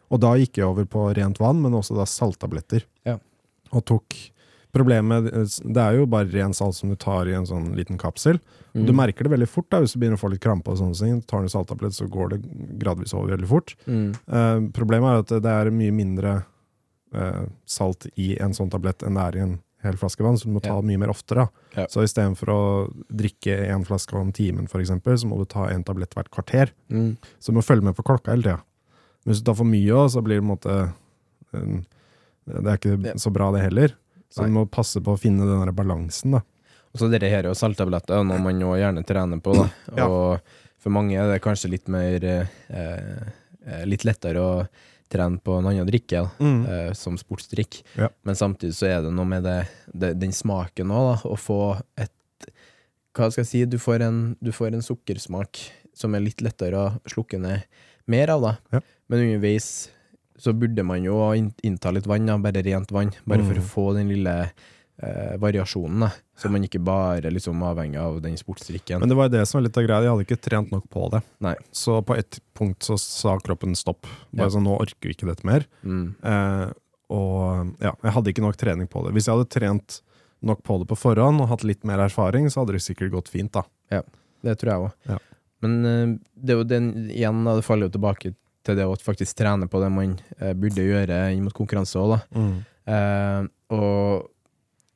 [0.10, 2.82] Og da gikk jeg over på rent vann, men også da salttabletter.
[3.06, 3.19] Ja.
[3.71, 4.15] Og tok
[4.75, 5.32] Problemet
[5.63, 8.38] Det er jo bare ren salt som du tar i en sånn liten kapsel.
[8.75, 8.84] Mm.
[8.86, 10.69] Du merker det veldig fort da, hvis du begynner å få litt krampe.
[10.69, 11.21] og sånne ting.
[11.25, 12.41] Tar du en salttablett, så går det
[12.79, 13.73] gradvis over veldig fort.
[13.88, 14.12] Mm.
[14.29, 16.36] Uh, problemet er at det er mye mindre
[17.15, 20.45] uh, salt i en sånn tablett enn det er i en hel flaske vann, så
[20.45, 20.82] du må ta Ja.
[20.84, 21.47] mye mer oftere.
[21.47, 21.82] da.
[21.82, 21.88] Ja.
[21.88, 22.62] Så istedenfor å
[23.10, 26.73] drikke en flaske om timen, for eksempel, så må du ta en tablett hvert kvarter.
[26.91, 27.17] Mm.
[27.39, 28.62] Så du må følge med på klokka hele tida.
[29.25, 30.93] Hvis du tar for mye òg, så blir det på en måte
[32.49, 33.95] Det er ikke så bra, det heller.
[34.29, 34.49] Så Nei.
[34.49, 36.43] du må passe på å finne den der balansen, da.
[36.93, 39.53] Og så dette her er jo saltabletter, noe man jo gjerne trener på.
[39.57, 39.67] Da.
[39.99, 40.05] Ja.
[40.09, 40.39] Og
[40.79, 44.53] for mange er det kanskje litt mer eh, eh, Litt lettere å
[45.09, 46.61] trene på en annen drikke, da, Mm.
[46.69, 47.81] eh, som sportsdrikk.
[47.97, 48.07] Ja.
[48.23, 49.57] Men samtidig så er det noe med det,
[49.91, 51.29] det, den smaken òg, da.
[51.29, 51.59] Å få
[51.97, 52.13] et
[53.17, 53.61] Hva skal jeg si?
[53.65, 55.59] Du får, en, du får en sukkersmak
[55.97, 57.65] som er litt lettere å slukke ned
[58.09, 58.53] mer av, da.
[58.77, 58.81] Ja.
[59.09, 59.89] Men underveis
[60.39, 61.19] så burde man jo
[61.67, 63.63] innta litt vann, da, bare rent vann, bare for Mm.
[63.63, 64.36] å få den lille
[65.02, 66.10] eh, variasjonen, da.
[66.36, 68.99] Så man ikke bare liksom avhengig av den sportsdrikken.
[68.99, 70.02] Men det var jo det som var litt av greia.
[70.04, 71.21] Jeg hadde ikke trent nok på det.
[71.39, 71.54] Nei.
[71.71, 74.02] Så på et punkt så sa kroppen stopp.
[74.34, 74.49] Bare Ja.
[74.58, 75.63] sånn, nå orker vi ikke dette mer.
[75.86, 76.15] Mm.
[76.21, 76.73] Eh,
[77.15, 79.13] og ja, jeg hadde ikke nok trening på det.
[79.15, 80.02] Hvis jeg hadde trent
[80.43, 83.30] nok på det på forhånd og hatt litt mer erfaring, så hadde det sikkert gått
[83.32, 83.63] fint, da.
[83.91, 84.04] Ja,
[84.43, 84.91] Det tror jeg òg.
[85.08, 85.17] Ja.
[85.62, 88.36] Men eh, det er jo den igjen, da, det faller jo tilbake
[88.69, 92.19] til det å faktisk trene på det man eh, burde gjøre inn mot konkurranse òg.
[92.36, 92.53] Mm.
[92.89, 93.41] Eh,
[93.75, 94.29] og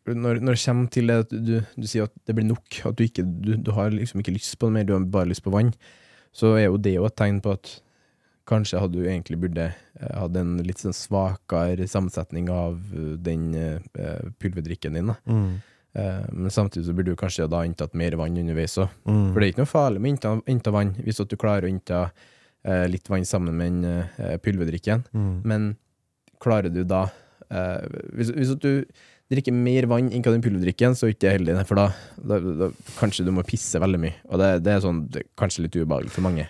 [0.09, 2.97] når, når det kommer til det at du, du sier at det blir nok, at
[2.99, 5.45] du ikke du, du har liksom ikke lyst på det mer, du har bare lyst
[5.45, 5.71] på vann,
[6.36, 7.77] så er jo det jo et tegn på at
[8.49, 13.53] kanskje hadde du egentlig burde eh, hatt en litt sånn svakere sammensetning av eh, den
[13.55, 15.13] eh, pulverdrikken din.
[15.13, 15.19] da.
[15.29, 15.53] Mm.
[15.93, 18.91] Eh, men samtidig så burde du kanskje da inntatt mer vann underveis òg.
[19.07, 19.27] Mm.
[19.29, 21.71] For det er ikke noe farlig med å innta, innta vann, hvis du klarer å
[21.71, 22.07] innta
[22.67, 25.06] eh, litt vann sammen med den eh, pulverdrikken.
[25.13, 25.34] Mm.
[25.47, 25.71] Men
[26.43, 27.06] klarer du da
[27.49, 27.86] eh,
[28.17, 28.71] hvis, hvis du
[29.32, 31.88] drikker mer vann enn hva den pulverdrikken, så er ikke det heldig, for da,
[32.19, 34.17] da, da kanskje du må pisse veldig mye.
[34.30, 36.49] Og det, det er sånn, det er kanskje litt ubehagelig for mange.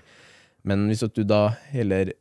[0.67, 2.13] Men hvis at du da heller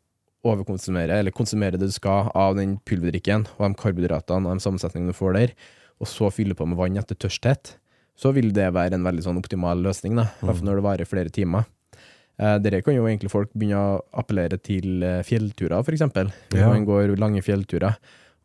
[0.46, 5.14] overkonsumerer, eller konsumerer det du skal av den pulverdrikken, og de karbohydratene og de sammensetningene
[5.14, 5.54] du får der,
[6.02, 7.76] og så fyller på med vann etter tørsthet,
[8.18, 10.28] så vil det være en veldig sånn optimal løsning, da.
[10.42, 11.68] I hvert fall når det varer flere timer.
[12.42, 15.84] Eh, dere kan jo egentlig folk begynne å appellere til eh, fjellturer.
[15.86, 16.68] Hvis Ja.
[16.72, 17.96] man går lange fjellturer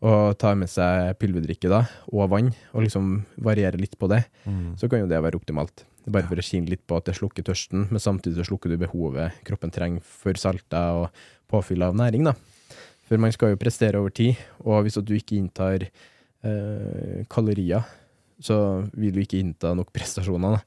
[0.06, 1.80] og tar med seg pulverdrikke da,
[2.14, 4.76] og vann, og liksom varierer litt på det, Mm.
[4.78, 5.84] så kan jo det være optimalt.
[6.08, 8.78] Bare for å kjenne litt på at det slukker tørsten, men samtidig så slukker du
[8.78, 11.10] behovet kroppen trenger for salter og
[11.50, 12.34] påfyll av næring, da.
[13.10, 15.88] For man skal jo prestere over tid, og hvis du ikke inntar
[16.44, 17.84] eh, kalorier,
[18.40, 20.62] så vil du ikke innta nok prestasjoner, da.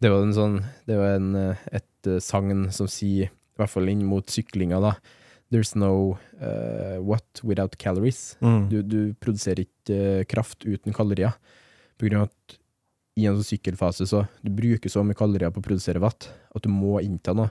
[0.00, 1.84] Det jo en sånn, det jo en, eh, et
[2.24, 4.96] sagn som sier, i hvert fall inn mot syklinga, da,
[5.46, 8.36] There's no uh, what without calories.
[8.42, 8.68] Mm.
[8.68, 11.36] Du, du produserer ikke eh, kraft uten kalorier.
[11.94, 12.56] På grunn av at
[13.16, 16.66] i en sånn sykkelfase så du bruker så mye kalorier på å produsere watt at
[16.66, 17.48] du må innta noe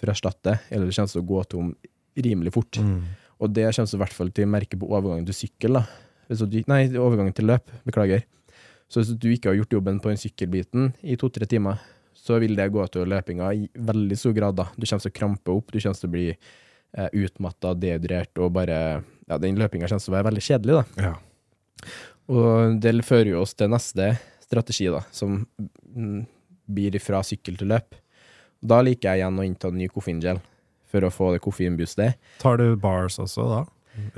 [0.00, 1.68] for å erstatte eller det kommer til å gå tom
[2.24, 2.80] rimelig fort.
[2.80, 3.04] Mm.
[3.44, 5.78] Og det kommer du i hvert fall til å merke på overgangen til sykkel.
[5.78, 5.84] da.
[6.40, 7.70] Du, nei, overgangen til løp.
[7.84, 8.24] Beklager.
[8.88, 11.82] Så hvis du ikke har gjort jobben på den sykkelbiten i to-tre timer,
[12.24, 14.56] så vil det gå til løpinga i veldig stor grad.
[14.56, 14.68] da.
[14.76, 18.54] Du kommer til å krampe opp, du kommer til å bli eh, utmatta, dehydrert og
[18.56, 18.78] bare
[19.24, 21.08] Ja, den løpinga kommer til å være veldig kjedelig, da.
[21.08, 21.90] Ja.
[22.34, 26.24] Og det fører jo oss til neste strategi, da, som mm,
[26.76, 27.96] blir fra sykkel til løp.
[28.64, 30.40] Da liker jeg igjen å innta ny koffeingel
[30.92, 32.20] for å få det koffeinboostet.
[32.40, 33.62] Tar du bars også da,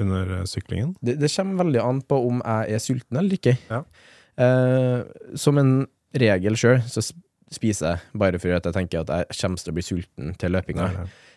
[0.02, 0.94] under eh, syklingen?
[1.00, 3.56] Det, det kommer veldig an på om jeg er sulten eller ikke.
[3.70, 3.82] Ja.
[4.42, 5.06] Eh,
[5.38, 5.76] som en
[6.16, 7.02] regel sjøl, så
[7.52, 10.54] spiser jeg bare for at jeg tenker at jeg kommer til å bli sulten til
[10.56, 10.88] løpinga.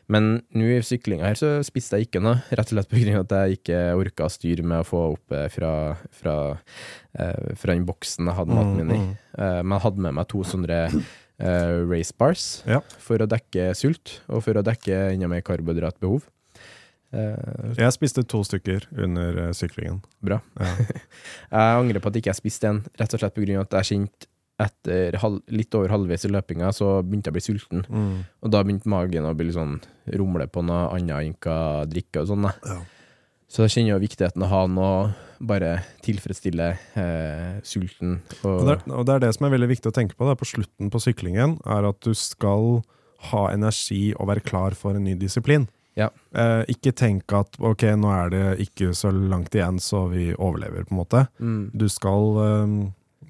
[0.09, 3.33] Men nå i syklinga her så spiste jeg ikke noe, rett og slett av at
[3.35, 5.69] jeg ikke orka å styre med å få opp eh, fra,
[6.17, 6.33] fra,
[7.13, 8.99] eh, fra den boksen jeg hadde maten min i.
[9.05, 12.81] Mm, Eh, men jeg hadde med meg to sånne eh, race bars Ja.
[12.99, 16.25] for å dekke sult, og for å dekke enda mer karbohydratbehov.
[17.13, 20.01] Eh, Jeg spiste to stykker under eh, syklingen.
[20.21, 20.41] bra.
[20.59, 20.73] Ja.
[21.53, 24.27] Jeg angrer på at ikke jeg spiste en, rett og slett av at jeg kjente
[24.59, 27.83] etter halv, litt over halvveis i løpinga, så begynte jeg å bli sulten.
[27.87, 28.13] Mm.
[28.43, 29.77] Og da begynte magen å bli litt sånn
[30.19, 31.57] rumle på noe annet enn hva
[31.89, 32.49] drikke og sånn.
[32.67, 32.79] Ja.
[33.49, 34.97] Så jeg kjenner jo viktigheten av å ha noe
[35.39, 35.71] bare
[36.05, 36.67] tilfredsstille
[36.99, 38.19] eh, sulten.
[38.43, 40.27] Og, Og det, er, og det er det som er veldig viktig å tenke på
[40.27, 42.81] da, på slutten på syklingen, er at du skal
[43.31, 45.65] ha energi og være klar for en ny disiplin.
[45.97, 46.11] Ja.
[46.35, 50.85] Eh, ikke tenk at ok, nå er det ikke så langt igjen, så vi overlever,
[50.87, 51.25] på en måte.
[51.39, 52.77] mm, Du skal eh,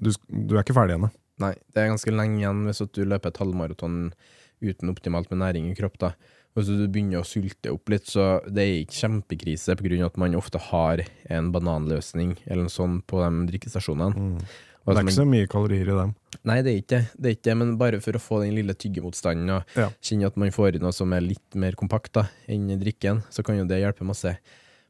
[0.00, 1.10] du, du er ikke ferdig ennå.
[1.40, 4.12] Nei, det er ganske lenge igjen hvis du løper et halvmaraton
[4.60, 5.98] uten optimalt med næring i kropp.
[6.02, 6.12] da.
[6.58, 10.10] Så du begynner å sulte opp litt, så det er ikke kjempekrise på grunn av
[10.10, 11.00] at man ofte har
[11.30, 14.10] en bananløsning eller noe sånt på de drikkestasjonene.
[14.18, 14.42] Mm.
[14.80, 16.12] Det er ikke så mye kalorier i dem.
[16.48, 17.00] Nei, det er ikke det.
[17.20, 19.90] det er ikke men bare for å få den lille tyggemotstanden og Ja.
[20.02, 23.44] kjenne at man får i noe som er litt mer kompakt da, enn drikken, så
[23.44, 24.36] kan jo det hjelpe masse.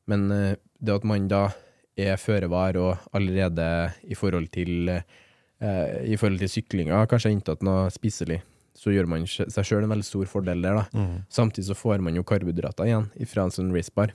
[0.09, 1.53] Men eh, det at man da
[1.99, 4.89] er føre var og allerede i forhold til
[5.61, 8.41] eh, i forhold til syklinga kanskje inntatt noe spiselig,
[8.77, 10.81] så gjør man seg sjøl en veldig stor fordel der.
[10.81, 10.85] da.
[10.97, 11.23] Mm.
[11.33, 14.15] Samtidig så får man jo karbohydrater igjen fra en sånn racebar.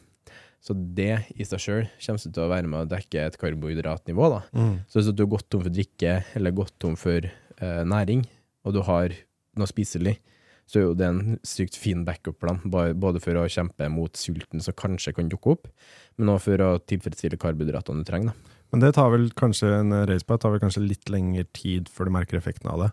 [0.66, 4.30] Så det i seg sjøl kommer til å være med å dekke et karbohydratnivå.
[4.34, 4.40] da.
[4.58, 4.78] Mm.
[4.90, 8.26] Så hvis du har gått tom for drikke, eller gått tom for eh, næring,
[8.66, 9.14] og du har
[9.60, 10.18] noe spiselig,
[10.66, 14.74] så er jo det en sykt fin backup-plan, både for å kjempe mot sulten som
[14.74, 15.70] kanskje kan dukke opp,
[16.18, 18.34] men også for å tilfredsstille karbohydratene du trenger.
[18.34, 18.55] da.
[18.76, 22.12] Men det tar vel kanskje en race tar vel kanskje litt lengre tid før du
[22.12, 22.90] merker effekten av det.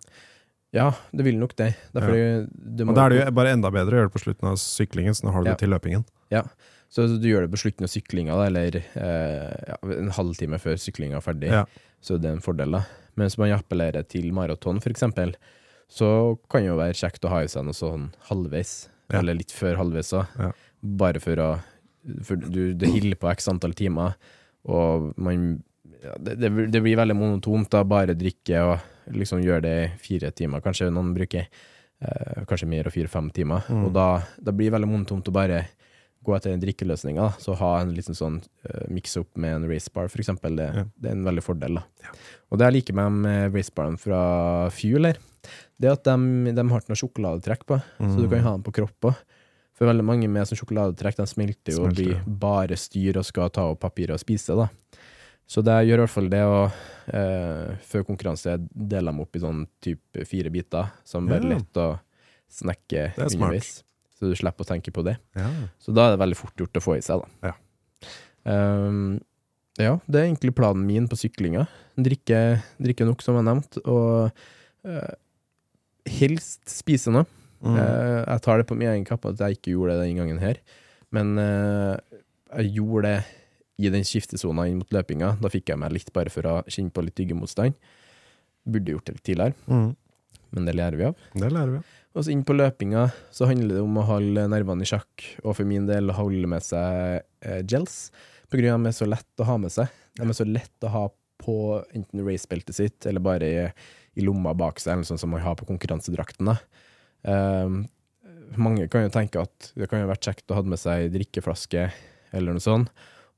[0.73, 1.73] Ja, det vil nok det.
[1.92, 2.14] Derfor,
[2.49, 4.61] du Og da er det jo bare enda bedre å gjøre det på slutten av
[4.62, 5.57] syklingen, så nå har du Ja.
[5.57, 6.05] det til løpingen.
[6.31, 6.45] Ja,
[6.88, 11.16] så du gjør det på slutten av syklinga, eller eh, ja, en halvtime før syklinga
[11.18, 11.64] er ferdig, Ja.
[12.01, 12.71] så det er en fordel.
[12.73, 12.85] da.
[13.16, 15.35] Mens man appellerer til maraton, for eksempel,
[15.90, 19.18] så kan det jo være kjekt å ha i seg noe sånn halvveis, Ja.
[19.18, 20.53] eller litt før halvveis òg, Ja.
[20.83, 21.62] bare for å
[22.25, 24.16] For du, det hilder på x antall timer,
[24.64, 25.62] og man
[26.03, 29.77] ja, det, det, blir- det blir veldig monotont da, bare drikke og liksom gjøre det
[29.85, 31.47] i fire timer, kanskje noen bruker
[32.03, 33.85] eh, kanskje mer og fire-fem timer, Mm.
[33.87, 34.09] og da,
[34.43, 35.65] da blir det veldig monotont å bare
[36.23, 38.37] gå etter den drikkeløsninga, så ha en liten sånn
[38.69, 40.85] uh, mix-up med en racebar, for eksempel, det, Ja.
[41.03, 41.81] det er en veldig fordel.
[41.81, 42.12] da.
[42.53, 44.21] Og det jeg liker med, med racebaren fra
[44.71, 45.19] Fuel, her,
[45.83, 48.62] det er at de, de har ikke noe sjokoladetrekk på, så du kan ha den
[48.62, 49.17] på kroppen.
[49.75, 53.51] For veldig mange med sånn sjokoladetrekk de smelter jo og blir bare styr og skal
[53.51, 54.55] ta opp papiret og spise.
[54.55, 54.69] da.
[55.46, 56.59] Så det gjør i hvert fall det å
[57.12, 61.57] eh, før konkurranse deler dem opp i sånn type fire biter, som bare Ja.
[61.57, 61.88] lett å
[63.16, 63.35] er smart.
[63.35, 63.83] underveis.
[64.18, 65.16] Så du slipper å tenke på det.
[65.35, 65.48] Ja.
[65.83, 67.50] Så da er det veldig fort gjort å få i seg, da.
[67.50, 67.55] Ja.
[68.44, 69.20] Um,
[69.81, 71.66] ja, det er egentlig planen min på syklinga.
[71.96, 74.31] Drikke, drikke nok, som jeg nevnte, og
[74.87, 75.14] uh,
[76.07, 77.26] helst spise noe.
[77.62, 77.76] Mm.
[77.78, 80.40] Uh, jeg tar det på min egen kappe at jeg ikke gjorde det den gangen
[80.42, 80.59] her,
[81.14, 81.98] men uh,
[82.59, 83.41] jeg gjorde det
[83.83, 85.35] i den skiftesona inn mot løpinga.
[85.42, 87.75] Da fikk jeg meg litt bare for å kjenne på litt dyggemotstand.
[88.68, 89.97] Burde gjort det litt tidligere, Mm.
[90.55, 91.16] men det lærer vi av.
[91.35, 91.81] Det lærer vi.
[92.14, 95.57] Og så inn på løpinga så handler det om å holde nervene i sjakk, og
[95.57, 98.11] for min del holde med seg eh, gels,
[98.53, 99.88] på grunn av at de er så lett å ha med seg.
[100.21, 101.07] De er så lett å ha
[101.42, 101.57] på
[101.97, 103.64] enten racebeltet sitt, eller bare i,
[104.21, 106.53] i lomma bak seg, eller sånn som man har på konkurransedrakten.
[107.25, 107.87] Ehm,
[108.61, 111.88] mange kan jo tenke at det kan jo vært kjekt å ha med seg drikkeflaske,
[112.37, 112.92] eller noe sånt.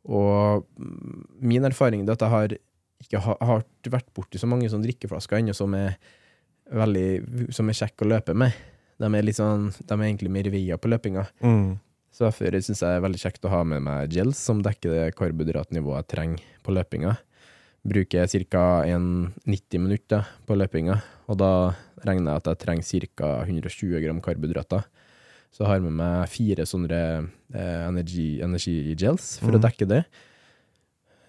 [0.05, 2.57] Og mm, min erfaring er at jeg har
[3.05, 5.97] ikke ha, har vært borti så mange sånne drikkeflasker ennå som er
[6.73, 8.55] veldig som er kjekke å løpe med.
[9.01, 11.27] De er, litt sånn, de er egentlig mer veia på løpinga.
[11.45, 11.77] Mm.
[12.15, 14.93] Så derfor syns jeg det er veldig kjekt å ha med meg gels som dekker
[14.93, 17.17] det karbohydratnivået jeg trenger på løpinga.
[17.85, 18.67] Bruker ca.
[18.87, 21.51] 90 minutter på løpinga, og da
[22.07, 23.33] regner jeg at jeg trenger ca.
[23.45, 24.87] 120 gram karbohydrater.
[25.55, 27.01] Så jeg har med meg fire sånne
[27.55, 30.01] eh, energi-gels for å dekke det.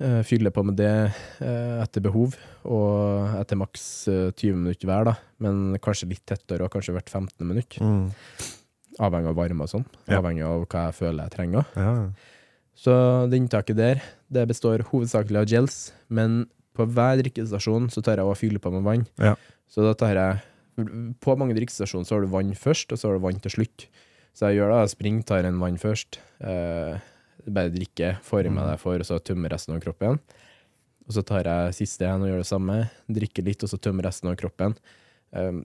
[0.02, 0.92] Eh, fyller på med det
[1.40, 2.34] eh, etter behov,
[2.68, 5.14] og etter maks eh, 20 minutter hver, da.
[5.46, 7.46] Men kanskje litt tettere, og kanskje hvert 15.
[7.48, 7.78] minutt.
[7.80, 8.10] Mm.
[9.06, 9.86] Avhengig av varme og sånn.
[10.10, 10.20] Ja.
[10.20, 11.70] Avhengig av hva jeg føler jeg trenger.
[11.80, 11.94] Ja.
[12.76, 12.96] Så
[13.32, 15.78] det inntaket der, det består hovedsakelig av gels,
[16.12, 16.44] men
[16.76, 19.06] på hver drikkestasjon så tar jeg og fyller på med vann.
[19.22, 19.38] Ja.
[19.72, 20.44] Så da tar jeg
[21.24, 23.86] På mange drikkestasjoner så har du vann først, og så har du vann til slutt.
[24.36, 24.80] Så jeg gjør det.
[24.84, 26.20] jeg springer, tar en vann først.
[26.44, 26.98] Eh,
[27.46, 30.20] bare drikker, får i meg det jeg får, og så tømmer resten av kroppen.
[31.06, 32.78] Og så tar jeg siste igjen og gjør det samme.
[33.20, 34.76] Drikker litt, og så tømmer resten av kroppen.
[35.36, 35.62] Eh,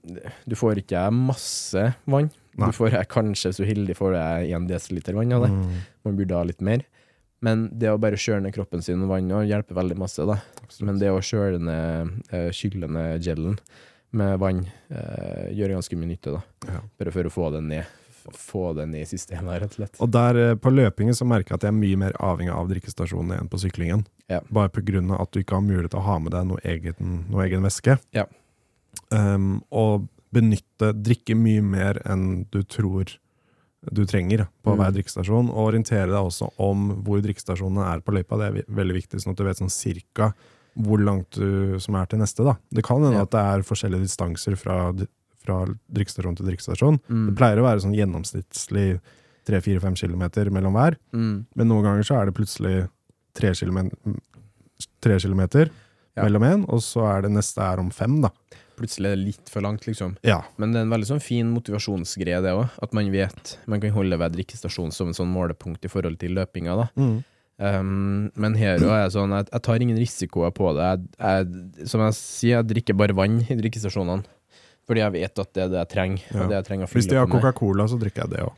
[0.46, 2.30] du får ikke masse vann.
[2.60, 2.70] Nei.
[2.70, 5.52] Du får jeg, kanskje, så heldig, får jeg én desiliter vann av det.
[5.54, 5.76] Mm.
[6.06, 6.86] Man burde ha litt mer.
[7.40, 10.26] Men det å bare kjøle ned kroppen sin med vann hjelper veldig masse.
[10.28, 10.36] da.
[10.84, 13.56] Men det å kjøle ned, eh, skylle ned gelen
[14.12, 16.36] med vann eh, gjør ganske mye nytte.
[16.36, 16.42] da.
[16.68, 16.82] Ja.
[17.00, 17.96] Bare for å få det ned
[18.36, 20.00] få den i systemet, rett og slett.
[20.00, 22.68] Og der eh, på løpingen så merker jeg at jeg er mye mer avhengig av
[22.70, 24.04] drikkestasjonene enn på syklingen.
[24.28, 24.40] Ja.
[24.50, 27.46] Bare av at du ikke har mulighet til å ha med deg noe egen, noe
[27.46, 27.98] egen væske.
[28.16, 28.26] Ja.
[29.10, 33.16] Um, og benytte, drikke mye mer enn du tror
[33.90, 34.78] du trenger på Mm.
[34.78, 35.48] hver drikkestasjon.
[35.50, 38.36] Og orientere deg også om hvor drikkestasjonene er på løypa.
[38.38, 40.34] Det er veldig viktig, sånn at du vet sånn cirka
[40.78, 42.44] hvor langt du som er til neste.
[42.44, 42.56] da.
[42.70, 43.22] Det kan hende Ja.
[43.22, 44.92] at det er forskjellige distanser fra,
[45.44, 47.00] fra drikkestasjon til drikkestasjon.
[47.08, 47.26] Mm.
[47.30, 49.00] Det pleier å være sånn gjennomsnittlig
[49.48, 51.46] 3-4-5 km mellom hver, Mm.
[51.56, 52.88] men noen ganger så er det plutselig
[53.34, 53.88] 3 km,
[56.16, 56.24] Ja.
[56.24, 58.30] mellom én, og så er det neste er om fem, da.
[58.76, 60.16] Plutselig er det litt for langt, liksom.
[60.24, 60.42] Ja.
[60.58, 62.70] Men det er en veldig sånn fin motivasjonsgreie, det òg.
[62.82, 66.30] At man vet Man kan holde ved drikkestasjon som en sånn målepunkt i forhold til
[66.34, 66.76] løpinga.
[66.76, 66.88] da.
[66.96, 67.24] Mm.
[67.60, 70.86] Um, men her er det sånn jeg, jeg tar ingen risikoer på det.
[71.20, 74.24] Jeg, jeg, som jeg sier, jeg drikker bare vann i drikkestasjonene.
[74.90, 76.22] Fordi jeg vet at det er det jeg trenger.
[76.34, 76.46] Ja.
[76.50, 77.28] Det jeg trenger Hvis de har.
[77.30, 78.56] Coca-Cola, så drikker jeg det òg.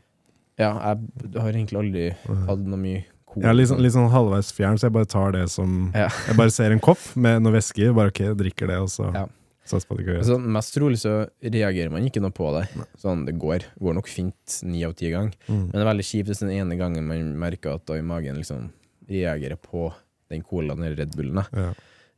[0.60, 2.06] Ja, jeg har egentlig aldri
[2.48, 3.42] hatt noe mye cola.
[3.44, 6.08] Jeg er litt, sånn- litt sånn halvveis fjern, så jeg bare tar det som Ja.
[6.28, 9.12] Jeg bare ser en kopp med noe væske i, bare ok, drikker det, og så
[9.12, 9.26] Ja.
[9.64, 10.24] satser på at det går greit.
[10.24, 12.68] Altså, mest trolig så reagerer man ikke noe på det.
[13.00, 15.32] Sånn, det går, går nok fint ni av ti ganger.
[15.48, 15.68] Mm.
[15.68, 18.36] Men det er veldig kjipt hvis den ene gangen man merker at da i magen
[18.36, 18.70] liksom
[19.08, 19.92] reagerer på
[20.30, 21.44] den colaen eller Red Bullen.
[21.52, 21.72] Ja.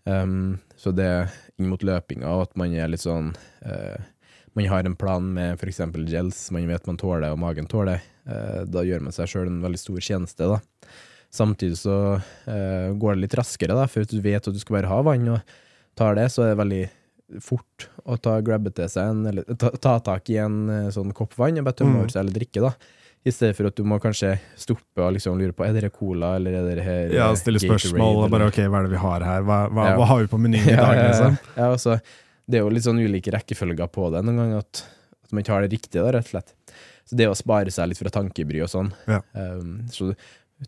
[0.04, 1.08] Um, så det
[1.56, 3.30] inn mot løpinga, og at man er litt sånn
[3.64, 3.96] uh,
[4.54, 5.80] Man har en plan med f.eks.
[6.10, 8.02] gels, man vet man tåler og magen tåler.
[8.28, 10.60] Uh, da gjør man seg sjøl en veldig stor tjeneste, da.
[11.34, 14.76] Samtidig så uh, går det litt raskere, da, for hvis du vet at du skal
[14.78, 15.56] bare ha vann, og
[15.98, 16.84] tar det, så er det veldig
[17.42, 21.32] fort å ta grabbe til seg en, eller ta, ta tak i en sånn kopp
[21.40, 22.00] vann og bare tømme Mm.
[22.04, 22.74] over seg eller drikke, da.
[23.24, 26.34] I stedet for at du må kanskje stoppe og liksom lure på er det cola
[26.36, 29.00] eller er det her Ja, eh, stille spørsmål og bare ok, hva er det vi
[29.00, 29.46] har her?
[29.48, 29.94] Hva, hva, Ja.
[29.96, 31.38] hva har vi på menyen i dag, liksom?
[31.56, 31.96] ja, altså,
[32.44, 34.82] det er jo litt sånn ulike rekkefølger på det noen ganger, at,
[35.24, 36.52] at man ikke har det riktige, da, rett og slett.
[37.08, 38.92] Så det å spare seg litt fra tankebry og sånn.
[39.08, 39.22] Ja.
[39.32, 40.12] Um, så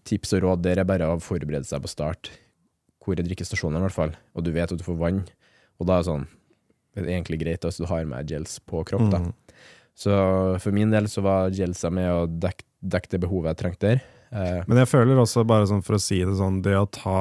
[0.09, 2.33] tips og råd der er bare å forberede seg på start.
[3.05, 4.17] Hvor er drikkestasjonen, i hvert fall.
[4.37, 5.23] Og du vet at du får vann.
[5.81, 6.27] Og da er det sånn
[6.97, 9.21] Det er egentlig greit hvis du har med gels på kropp, da.
[9.21, 9.33] Mm.
[9.97, 10.13] Så
[10.61, 14.05] for min del så var Jelsa med å dekke, dek det behovet jeg trengte der.
[14.31, 17.19] Eh, Men jeg føler også, bare sånn for å si det sånn, det å ta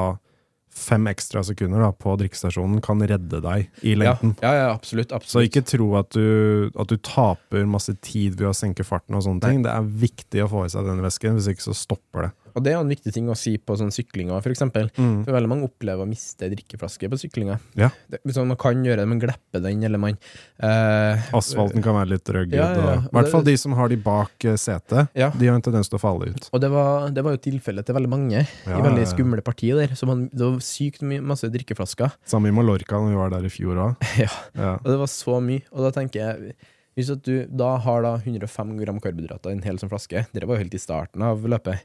[0.76, 4.34] fem ekstra sekunder da, på drikkestasjonen kan redde deg i ja, lengden.
[4.44, 5.14] ja, ja, absolutt.
[5.24, 9.24] Så ikke tro at du, at du taper masse tid ved å senke farten og
[9.24, 9.62] sånne ting.
[9.64, 12.34] Det er viktig å få i seg den væsken, hvis ikke så stopper det.
[12.56, 14.88] Og det er en viktig ting å si på sånn syklinger, for eksempel.
[14.96, 15.26] Mm.
[15.28, 17.58] For veldig mange opplever å miste drikkeflaske på syklinga.
[17.80, 17.90] Ja.
[18.12, 22.14] Det, sånn, man kan gjøre det, men glepper den, eller man eh, Asfalten kan være
[22.14, 22.56] litt rugged.
[22.56, 22.98] Ja, ja.
[23.04, 25.12] I hvert fall de som har de bak eh, setet.
[25.16, 26.50] De har en tendens til å falle ut.
[26.56, 29.98] Og det var, det var jo tilfellet til veldig mange i veldig skumle partier der.
[29.98, 32.16] Så man, det var sykt mye, masse drikkeflasker.
[32.30, 34.08] Samme i Mallorca når vi var der i fjor òg.
[34.26, 34.32] Ja.
[34.56, 34.78] Ja.
[34.80, 35.66] Og det var så mye.
[35.76, 36.54] Og da tenker jeg
[36.96, 40.56] Hvis du da har da 105 gram karbohydrater i en hel sånn flaske, det var
[40.56, 41.84] jo helt i starten av løpet,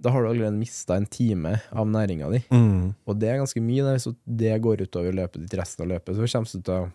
[0.00, 2.40] da har du allerede mista en time av næringa di.
[2.48, 2.92] Mm.
[3.04, 6.16] Og det er ganske mye, der, hvis det går utover løpet ditt resten av løpet.
[6.16, 6.88] Så kommer du til å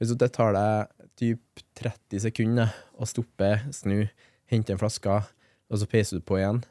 [0.00, 4.08] Hvis det tar deg typ 30 sekunder å stoppe, snu,
[4.48, 5.18] hente en flaske,
[5.70, 6.62] og så peiser du på igjen,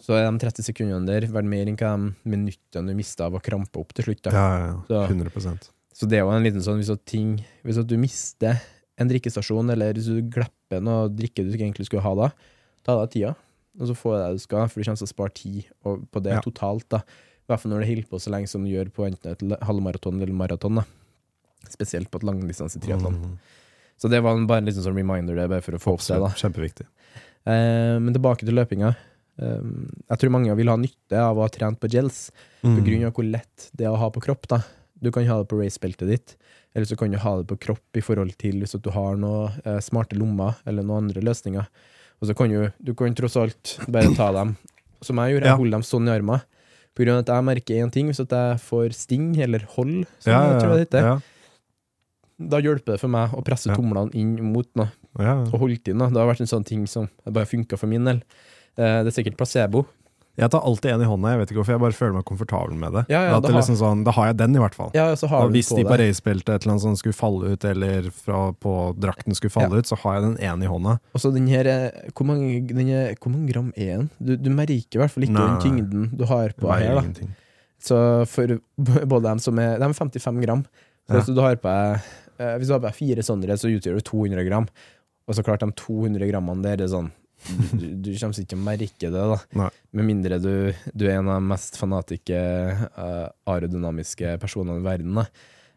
[0.00, 3.36] så er de 30 sekundene der verdt mer enn hva de minuttene du mista av
[3.36, 4.30] å krampe opp til slutt.
[4.30, 5.02] Ja, ja, ja.
[5.10, 8.62] 100% Så det er jo en liten sånn hvis ting Hvis du mister
[9.00, 12.30] en drikkestasjon, eller hvis du glepper noe drikke du egentlig skulle ha da,
[12.84, 13.34] ta deg tida,
[13.80, 16.22] og så får du det du skal, for du kommer til å spare tid på
[16.22, 16.40] det Ja.
[16.44, 16.88] totalt.
[16.90, 19.32] da I hvert fall når det holder på så lenge som du gjør på enten
[19.32, 20.74] et halvmaraton eller maraton.
[20.76, 20.84] da
[21.68, 23.16] Spesielt på et langdistansetriatlon.
[23.20, 23.38] Mm.
[24.00, 26.18] Så det var bare en liten sånn reminder det, bare for å få opp det.
[26.20, 26.86] da Kjempeviktig.
[27.46, 28.94] eh, Men tilbake til løpinga.
[29.40, 29.60] Eh,
[30.10, 32.30] jeg tror mange vil ha nytte av å ha trent på gels,
[32.62, 32.84] på Mm.
[32.84, 34.46] grunn av hvor lett det er å ha på kropp.
[34.48, 34.62] da
[35.02, 36.36] Du kan ha det på racebeltet ditt,
[36.74, 39.50] eller så kan du ha det på kropp i forhold til hvis du har noen
[39.64, 41.66] eh, smarte lommer, eller noen andre løsninger.
[42.20, 44.56] Og så kan du, du kan tross alt bare ta dem,
[45.02, 45.46] som jeg gjorde.
[45.48, 45.56] Jeg Ja.
[45.56, 46.42] holder dem sånn i armen.
[46.94, 50.06] På grunn av at jeg merker én ting, hvis at jeg får sting, eller hold,
[50.18, 51.20] som Ja, jeg tror jeg det heter, ja.
[52.50, 54.88] da hjelper det for meg å presse tomlene inn mot ja.
[55.52, 55.98] og holdt inn.
[56.02, 56.08] da.
[56.10, 58.22] Det har vært en sånn ting som bare funka for min del.
[58.76, 59.86] Eh, det er sikkert placebo.
[60.38, 62.76] Jeg tar alltid en i hånda, jeg vet ikke hvorfor, jeg bare føler meg komfortabel
[62.78, 63.02] med det.
[63.10, 64.90] Ja, ja, At det har- liksom sånn, da har jeg den, i hvert fall.
[64.94, 68.74] Ja, hvis de på racebeltet et eller annet sånt skulle falle ut, eller fra på
[68.96, 70.98] drakten skulle falle ut, så har jeg den ene i hånda.
[71.14, 74.10] Og så den her eh, hvor mange, den her, hvor mange gram er den?
[74.22, 75.48] Du, du merker i hvert fall ikke Nei.
[75.48, 76.94] den tyngden du har på her.
[76.94, 77.34] da ingenting.
[77.80, 77.96] Så
[78.28, 80.64] for både dem som er De er 55 gram.
[81.08, 81.68] Så hvis du har på
[82.38, 84.66] eh, Hvis du har på fire sånne, så utgjør du 200 gram.
[85.28, 87.10] Og så klart de 200 grammene der, er sånn
[87.72, 89.38] Du, du kommer ikke til å merke det, da.
[89.56, 89.70] Nei.
[89.96, 90.52] Med mindre du,
[90.92, 95.22] du er en av de mest fanatiske uh, aerodynamiske personene i verden.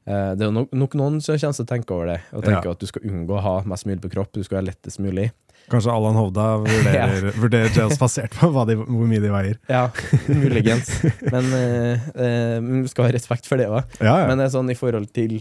[0.04, 2.68] Eh, det er nok, nok noen som kommer til å tenke over det, og tenke
[2.68, 2.76] Ja.
[2.76, 5.30] at du skal unngå å ha mest mulig på kropp, du skal ha lettest mulig.
[5.72, 9.60] Kanskje Allan Hovda vurderer, vurderer gels basert på de, hvor mye de veier.
[9.72, 9.86] Ja,
[10.28, 10.92] muligens.
[11.24, 13.80] Men uh, uh, vi skal ha respekt for det òg.
[14.04, 14.28] Ja, ja.
[14.28, 15.40] Men det er sånn i forhold til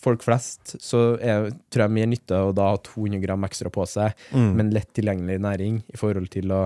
[0.00, 3.86] folk flest, så er, tror jeg mer nytte å da ha 200 gram ekstra på
[3.88, 4.52] seg, Mm.
[4.56, 6.60] men lett tilgjengelig næring i forhold til å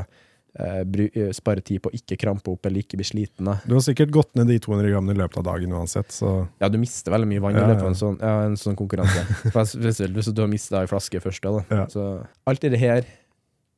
[0.59, 3.47] eh, eh, spare tid på å ikke krampe opp eller ikke bli sliten.
[3.49, 3.55] Da.
[3.65, 6.69] Du har sikkert gått ned de 200 grammene i løpet av dagen uansett, så Ja,
[6.69, 9.25] du mister veldig mye vann Ja, i løpet av en sånn, ja, en sånn konkurranse.
[9.49, 11.43] Spes- Spesielt hvis du har mista ei flaske først.
[11.43, 11.65] Da.
[11.73, 11.87] Ja.
[11.89, 12.05] Så
[12.47, 13.07] alt det her,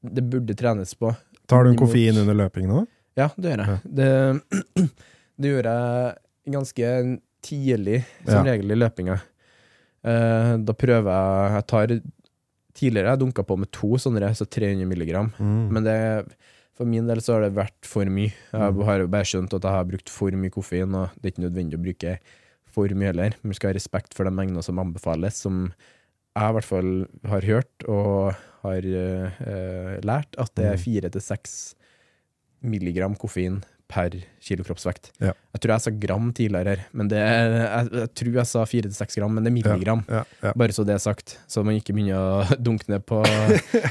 [0.02, 1.14] det burde trenes på.
[1.46, 2.82] Tar du en koffein under løping nå?
[3.16, 3.78] Ja, det gjør jeg.
[3.94, 4.10] Det,
[5.38, 6.90] det gjør jeg ganske
[7.44, 9.20] tidlig, som regel i løpinga.
[10.04, 11.94] Eh, da prøver jeg Jeg tar
[12.74, 15.28] Tidligere jeg dunka på med to sånne, så 300 milligram.
[15.38, 15.68] Mm.
[15.70, 16.34] Men det,
[16.74, 18.32] for min del så har det vært for mye.
[18.52, 18.82] Jeg Mm.
[18.84, 21.78] har bare skjønt at jeg har brukt for mye koffein, og det er ikke nødvendig
[21.78, 22.18] å bruke
[22.66, 23.30] for mye heller.
[23.44, 25.72] Vi skal ha respekt for de mengdene som anbefales, som
[26.36, 28.34] jeg i hvert fall har hørt og
[28.64, 30.82] har eh, lært, at det er Mm.
[30.82, 31.74] fire til seks
[32.60, 35.10] milligram koffein per kilo kroppsvekt.
[35.22, 35.32] Ja.
[35.54, 38.62] Jeg tror jeg sa gram tidligere her, men det er, jeg, jeg tror jeg sa
[38.66, 40.00] fire til seks gram, men det er milligram.
[40.08, 40.52] Ja, ja.
[40.56, 43.20] Bare så det er sagt, så man ikke begynner å dunke ned på,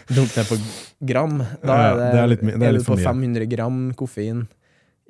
[0.10, 0.58] dunke ned på
[1.14, 1.38] gram.
[1.64, 4.44] Da er, det, det er litt det er er litt du på 500 gram koffein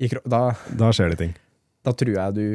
[0.03, 0.27] i kropp...
[0.29, 0.43] da,
[0.83, 1.33] Da skjer det ting.
[1.83, 2.45] da tror jeg du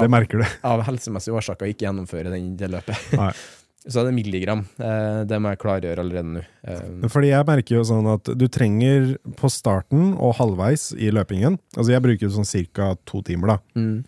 [0.00, 0.46] Det merker du.
[0.66, 3.12] av helsemessige årsaker ikke gjennomfører den, det løpet.
[3.18, 3.32] Nei.
[3.86, 4.62] Så er det milligram.
[4.80, 6.42] Eh, det må jeg klargjøre allerede nå.
[6.64, 11.58] Eh, Fordi jeg merker jo sånn at du trenger på starten og halvveis i løpingen
[11.76, 12.94] Altså jeg bruker sånn ca.
[13.04, 13.58] to timer, da.
[13.76, 14.04] mm,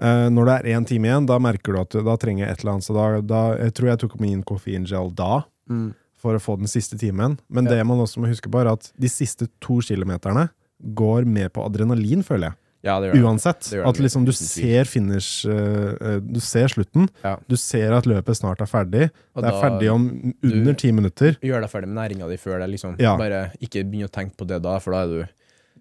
[0.00, 2.52] Eh, når det er én time igjen, da merker du at du, da trenger jeg
[2.54, 2.84] et eller annet.
[2.86, 5.88] Så da, da, jeg tror jeg tok min koffeingel da, mm,
[6.22, 7.34] for å få den siste timen.
[7.50, 7.70] Men Ja.
[7.72, 10.50] det man også må huske på, er at de siste to kilometerne
[10.94, 12.54] går med på adrenalin, føler jeg.
[12.86, 13.22] Ja, det gjør det.
[13.26, 13.64] Uansett.
[13.66, 17.08] Det gjør At liksom du ser finish eh, Du ser slutten.
[17.24, 17.34] Ja.
[17.50, 19.08] Du ser at løpet snart er ferdig.
[19.34, 20.06] Og det er ferdig om
[20.46, 21.40] under ti minutter.
[21.42, 22.94] Gjør deg ferdig med næringa di før det, liksom.
[23.02, 23.16] Ja.
[23.18, 25.34] Bare ikke begynn å tenke på det da, for da er du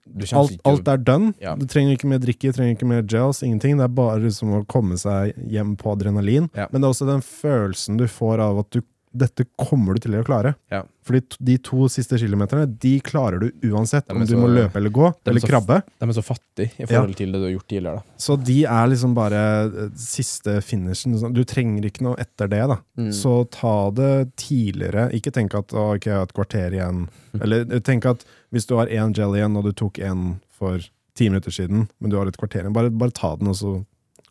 [0.07, 1.33] du Alt, alt er done.
[1.43, 1.53] Ja.
[1.59, 3.77] Du trenger ikke mer drikke, du trenger ikke mer gels, ingenting.
[3.79, 6.47] Det er bare liksom å komme seg hjem på adrenalin.
[6.55, 6.69] Ja.
[6.71, 8.79] Men det er også den følelsen du får av at du,
[9.17, 10.53] dette kommer du til å klare.
[10.73, 10.83] Ja.
[11.07, 14.09] Fordi de to siste kilometerne, de klarer du uansett.
[14.11, 15.81] om så, du må løpe eller gå, er eller så- krabbe.
[15.99, 17.95] De er så fattige i forhold til det du har gjort tidligere.
[17.95, 18.17] da.
[18.17, 21.15] Så de er liksom bare eh, siste finishen.
[21.33, 22.79] Du trenger ikke noe etter det, da.
[22.97, 23.11] Mm.
[23.13, 25.09] Så ta det tidligere.
[25.13, 27.07] Ikke tenk at å, ok, jeg har et kvarter igjen.
[27.33, 27.41] Mm.
[27.41, 30.79] Eller eh, tenk at hvis du har én gel igjen, og du tok en for
[31.17, 33.85] ti minutter siden, men du har et kvarter igjen, bare, bare ta den, og så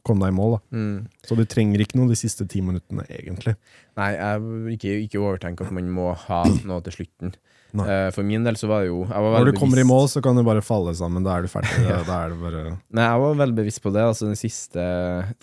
[0.07, 0.57] kom deg i mål.
[0.57, 0.79] da.
[0.79, 0.97] Mm.
[1.27, 3.57] Så du trenger ikke noe de siste ti minuttene, egentlig.
[3.99, 7.35] Nei, jeg ikke, ikke overtenk at man må ha noe til slutten.
[7.77, 10.39] Eh, for min del så var det jo Når du kommer i mål, så kan
[10.39, 11.25] du bare falle sammen.
[11.27, 11.75] Da er du ferdig.
[12.09, 12.63] Da er det bare
[12.95, 14.05] Nei, jeg var veldig bevisst på det.
[14.07, 14.87] Altså Den siste,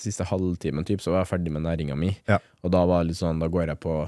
[0.01, 2.13] siste halvtimen typ, så var jeg ferdig med næringa mi.
[2.29, 2.39] Ja.
[2.63, 3.99] Og da var det litt sånn, da går jeg på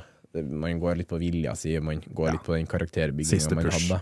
[0.51, 2.33] Man går litt på vilja si, man går Ja.
[2.35, 3.85] litt på den karakterbygginga man push.
[3.91, 4.01] hadde.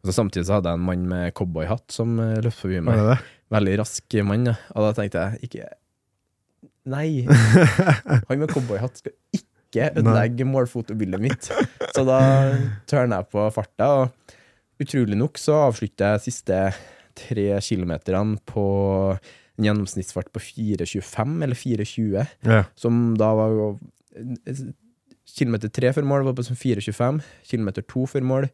[0.00, 3.20] Og så Samtidig så hadde jeg en mann med cowboyhatt som uh, løp forbi meg.
[3.52, 4.46] Veldig rask mann.
[4.48, 4.56] Ja.
[4.74, 5.68] Og da tenkte jeg ikke
[6.90, 7.22] Nei!
[8.28, 11.50] Han med cowboyhatt skal ikke ødelegge målfotobildet mitt.
[11.94, 12.20] Så da
[12.90, 16.58] tørner jeg på farta, og utrolig nok så avslutter jeg siste
[17.20, 18.64] tre kilometerne på
[19.60, 22.62] en gjennomsnittsfart på 4.25 eller 4.20, Ja.
[22.80, 23.76] som da var
[25.30, 28.48] Kilometer tre før mål var på sånn 4.25, kilometer to før mål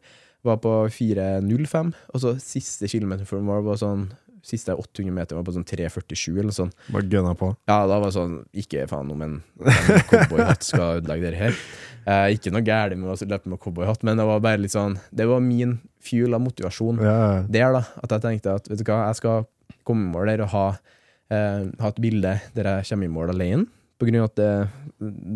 [0.45, 4.03] var på 4.05, og så siste kilometer før mål var sånn
[4.47, 6.75] Siste 800 meter var på sånn 3.47 eller noe sånt.
[6.93, 7.49] Bare gønna på.
[7.67, 11.57] Ja, da var det sånn Ikke faen om en, en cowboyhatt skal ødelegge det her.
[12.07, 14.95] Eh, ikke noe galt med å løpe med cowboyhatt, men det var bare litt sånn
[15.11, 15.77] Det var min
[16.07, 17.17] fuel av motivasjon Ja.
[17.51, 17.83] der, da.
[17.99, 19.43] At jeg tenkte at vet du hva, jeg skal
[19.83, 20.65] komme i mål der og ha,
[21.33, 23.67] eh, ha et bilde der jeg kommer i mål alene.
[23.99, 24.49] På grunn av at det,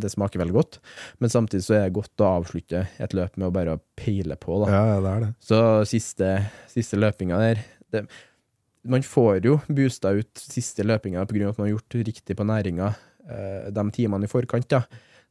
[0.06, 0.80] det smaker veldig godt.
[1.20, 4.60] Men samtidig så er det godt å avslutte et løp med å bare peile på.
[4.64, 4.72] da.
[4.72, 5.30] ja, ja, det er det.
[5.44, 6.28] Så siste,
[6.72, 8.06] siste løpinga der det,
[8.84, 11.50] Man får jo boosta ut siste løpinga pga.
[11.50, 12.88] at man har gjort riktig på næringa
[13.30, 14.68] eh, de timene i forkant.
[14.70, 14.80] da.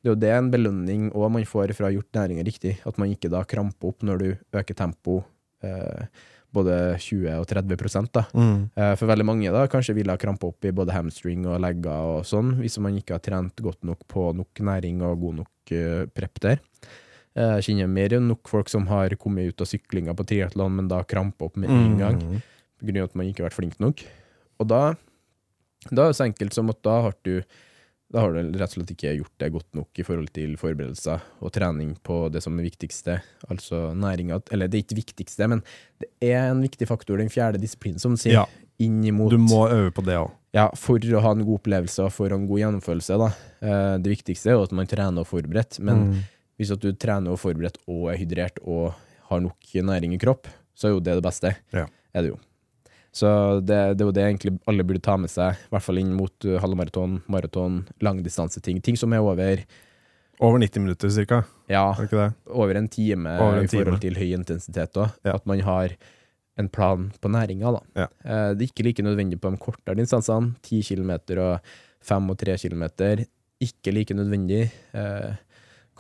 [0.01, 2.79] Det er jo det en belønning òg man får fra å ha gjort næringa riktig.
[2.87, 5.25] At man ikke da kramper opp når du øker tempo
[5.63, 6.07] eh,
[6.53, 8.25] både 20 og 30 da.
[8.35, 8.71] Mm.
[8.75, 11.91] Eh, For veldig mange da kanskje ville ha krampa opp i både hamstring og legger
[12.19, 15.75] og sånn, hvis man ikke har trent godt nok på nok næring og god nok
[16.15, 16.59] prep der.
[17.37, 20.89] Jeg kjenner mer enn nok folk som har kommet ut av syklinga på triatlon, men
[20.91, 22.41] da krampa opp med en gang, Mm.
[22.83, 24.05] Grunn av at man ikke har vært flink nok.
[24.61, 24.95] Og da,
[25.91, 27.43] da er det så enkelt som at da har du
[28.11, 31.21] da har du rett og slett ikke gjort det godt nok i forhold til forberedelser
[31.47, 35.63] og trening på det som er viktigste, altså næringa Eller det er ikke viktigste, men
[36.03, 38.45] det er en viktig faktor, den fjerde disiplinen, som sier, Ja.
[38.83, 40.33] inn imot Du må øve på det òg.
[40.53, 43.17] ja, for å ha en god opplevelse og for å ha en god gjennomførelse.
[43.17, 43.29] Da.
[43.63, 46.21] Eh, det viktigste er jo at man trener og forberedt, men Mm.
[46.59, 48.93] hvis du trener og forberedt og er hydrert og
[49.31, 51.55] har nok næring i kropp, så er jo det det beste.
[51.73, 51.87] Ja.
[52.13, 52.39] Er det jo.
[53.13, 53.27] Så
[53.67, 56.13] det, det er jo det egentlig alle burde ta med seg, i hvert fall inn
[56.15, 58.79] mot uh, halvmaraton, maraton, langdistanseting.
[58.87, 59.65] Ting som er over,
[60.41, 61.43] Over 90 minutter, cirka.
[61.69, 64.01] ja, Er over en time Over en i forhold time.
[64.01, 64.95] til høy intensitet.
[64.97, 65.11] òg.
[65.27, 65.35] Ja.
[65.35, 65.97] At man har
[66.57, 67.73] en plan på næringa.
[67.77, 67.81] Da.
[67.97, 68.07] Ja.
[68.25, 70.55] Eh, det er ikke like nødvendig på de kortere distansene.
[70.63, 71.61] 10 km og
[72.03, 72.85] 5 og 3 km.
[73.61, 74.71] Ikke like nødvendig.
[74.95, 75.35] Eh,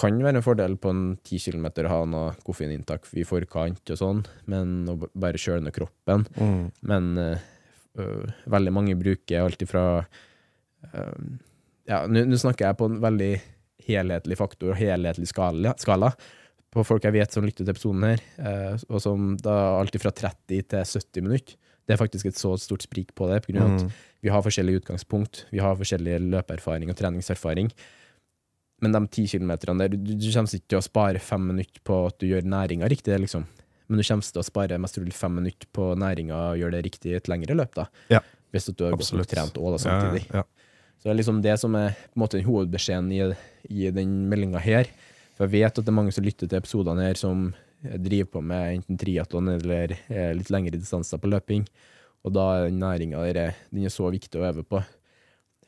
[0.00, 4.00] kan være en fordel på en 10 km å ha noe koffeininntak i forkant og
[4.00, 6.24] sånn, men å bare kjøle ned kroppen.
[6.40, 6.66] Mm.
[6.88, 11.30] Men øh, veldig mange bruker alt ifra øh,
[11.90, 13.32] Ja, nå snakker jeg på en veldig
[13.86, 16.12] helhetlig faktor og helhetlig skala, skala
[16.70, 20.12] på folk jeg vet som lytter til episoden her, øh, og som da alt ifra
[20.14, 21.56] 30 til 70 minutter.
[21.82, 23.90] Det er faktisk et så stort sprik på det, på grunn av at Mm.
[24.22, 27.72] vi har forskjellig utgangspunkt, vi har forskjellig løpeerfaring og treningserfaring.
[28.80, 31.98] Men de ti kilometerne der, du, du kommer ikke til å spare fem minutter på
[32.08, 33.44] at du gjør næringa riktig, liksom.
[33.90, 36.84] Men du kommer til å spare mest trolig fem minutter på næringa og gjøre det
[36.86, 37.86] riktig i et lengre løp, da.
[38.12, 38.20] Ja.
[38.54, 40.22] Hvis du har gått og trent òg, da, Ja, samtidig.
[40.32, 40.44] ja.
[41.00, 43.20] Så det er liksom det som er på en måte hovedbeskjeden i,
[43.72, 44.88] i den meldinga her.
[45.36, 48.42] For jeg vet at det er mange som lytter til episodene her, som driver på
[48.44, 51.64] med enten triatlon eller eh, litt lengre distanser på løping.
[52.28, 54.82] Og da er den næringa er- den er så viktig å øve på.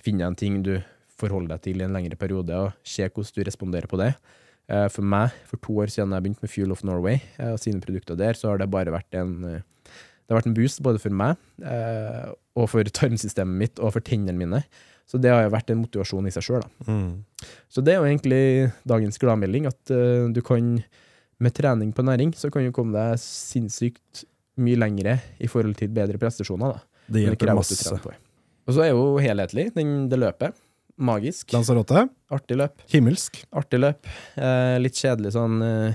[0.04, 0.74] Finne en ting du
[1.22, 4.12] forholder deg til i en lengre periode, og se hvordan du responderer på det.
[4.70, 7.60] Eh, For meg, for to år siden jeg begynte med Fuel of Norway eh, og
[7.62, 9.60] sine produkter der, så har det bare vært en eh,
[10.22, 11.40] det har vært en boost både for meg
[12.56, 14.60] og for tarmsystemet mitt og for tennene mine.
[15.04, 16.62] Så det har jo vært en motivasjon i seg sjøl.
[16.86, 17.24] Mm.
[17.68, 19.92] Så det er jo egentlig dagens gladmelding, at
[20.32, 20.78] du kan
[21.42, 24.22] med trening på næring, så kan du komme deg sinnssykt
[24.62, 26.78] mye lengre i forhold til bedre prestasjoner.
[26.78, 27.04] da.
[27.12, 27.92] Det hjelper masse.
[28.62, 30.61] Og så er jo helhetlig, den, det løpet.
[30.98, 31.52] Magisk.
[31.54, 32.82] Lanzarote, Artig løp.
[32.92, 33.42] himmelsk.
[33.56, 34.06] Artig løp.
[34.36, 35.94] Eh, litt kjedelig sånn eh,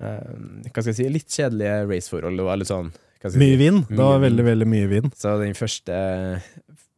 [0.00, 0.32] eh,
[0.68, 1.08] Hva skal jeg si?
[1.12, 2.36] Litt kjedelige raceforhold.
[2.38, 2.92] Det var litt sånn
[3.34, 3.88] Mye vind.
[3.88, 5.08] Det var veldig, veldig mye vind.
[5.18, 5.94] Så den første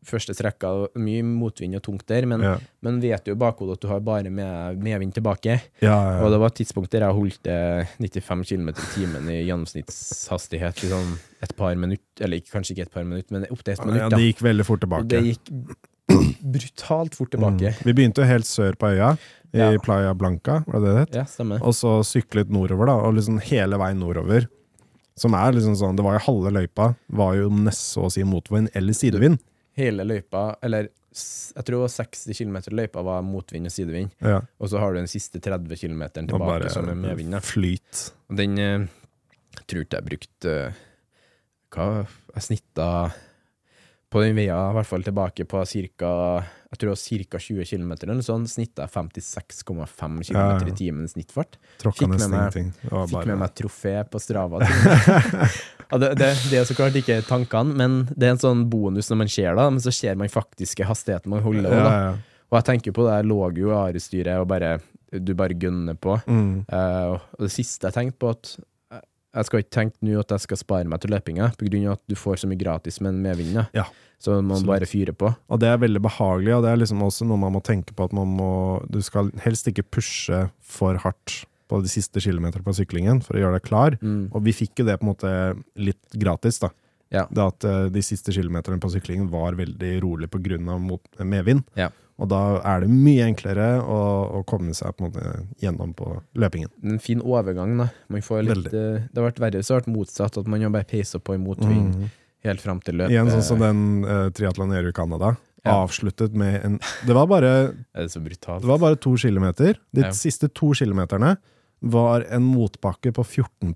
[0.07, 2.55] første strekka, og mye motvind og tungt der, men, Ja.
[2.83, 5.61] men vet jo i bakhodet at du har bare med, medvind tilbake.
[5.83, 6.31] Ja, Og ja.
[6.31, 10.91] det var et tidspunkt der jeg holdt eh, 95 km i timen i gjennomsnittshastighet i
[10.93, 14.01] sånn et par minutter, eller kanskje ikke et par minutter, men opptil et minutt.
[14.01, 15.09] ja, det gikk veldig fort tilbake.
[15.09, 15.53] det gikk
[16.41, 17.71] brutalt fort tilbake.
[17.75, 17.85] Mm.
[17.87, 19.13] Vi begynte helt sør på øya,
[19.53, 19.77] i.
[19.83, 21.15] Playa Blanca, var det det het?
[21.21, 21.61] Ja, stemmer.
[21.67, 24.47] Og så syklet nordover, da, og liksom hele veien nordover.
[25.19, 28.23] Som er liksom sånn, Det var jo halve løypa, var jo nest så å si
[28.25, 29.41] motvind eller sidevind.
[29.79, 34.41] Hele løypa, eller jeg tror 60 km løypa var motvind og sidevind, Ja.
[34.61, 37.35] og så har du den siste 30 km tilbake bare som er medvind.
[37.43, 38.13] flyt.
[38.31, 38.87] Og den eh,
[39.59, 40.73] jeg tror ikke jeg brukte eh,
[41.71, 42.87] Hva Jeg snitta
[44.11, 46.13] på den veia, i hvert fall tilbake på ca.
[46.71, 47.41] Jeg tror det var ca.
[47.47, 47.93] 20 km,
[48.27, 51.59] sånt, snitta jeg 56,5 km i timen snittfart.
[51.83, 52.57] Tråkka Fikk med meg-.
[52.83, 54.63] Det Fikk med meg trofé på Strava.
[56.03, 59.23] det, det, det er så klart ikke tankene, men det er en sånn bonus når
[59.23, 61.71] man ser da, men så ser man faktiske hastigheten man holder.
[61.71, 62.19] ja, ja.
[62.51, 64.73] Og jeg tenker på det, jeg lå jo i arestyret og bare
[65.11, 66.17] du bare gunner på.
[66.27, 66.67] Mm.
[66.71, 68.53] Uh, og det siste jeg tenkte på, at
[69.31, 72.17] jeg skal ikke tenke nå at jeg skal spare meg til løpinga, av at du
[72.19, 73.61] får så mye gratis med en medvind.
[73.77, 73.87] Ja,
[74.19, 74.67] Så man absolutt.
[74.73, 75.31] bare fyrer på.
[75.49, 78.05] Og det er veldig behagelig, og det er liksom også noe man må tenke på
[78.05, 78.51] at man må
[78.91, 83.45] Du skal helst ikke pushe for hardt på de siste kilometerne på syklingen for å
[83.45, 83.97] gjøre deg klar.
[84.03, 84.29] Mm.
[84.35, 85.33] Og vi fikk jo det på en måte
[85.79, 86.73] litt gratis, da.
[87.15, 87.27] Ja.
[87.31, 90.59] Det at eh, de siste kilometerne på syklingen var veldig rolig pga.
[91.23, 91.63] medvind.
[91.79, 91.91] Ja.
[92.21, 93.99] Og da er det mye enklere å,
[94.39, 95.09] å komme seg på
[95.63, 96.69] gjennom på løpingen.
[96.85, 97.89] En fin overgang, da.
[98.13, 100.75] Man får litt, eh, det har vært verre Det har vært motsatt, at man har
[100.75, 102.11] bare peisa på i motvind Mm.
[102.45, 103.11] helt fram til løpet.
[103.13, 105.37] Igjen sånn som den uh, triatlon i Canada.
[105.65, 105.83] Ja.
[105.85, 107.51] Avsluttet med en Det var bare
[107.95, 108.63] Er det så brutalt?
[108.63, 109.77] Det var bare to kilometer.
[109.93, 110.11] De Ja.
[110.17, 111.37] siste to kilometerne
[111.81, 113.73] var en motbakke på 14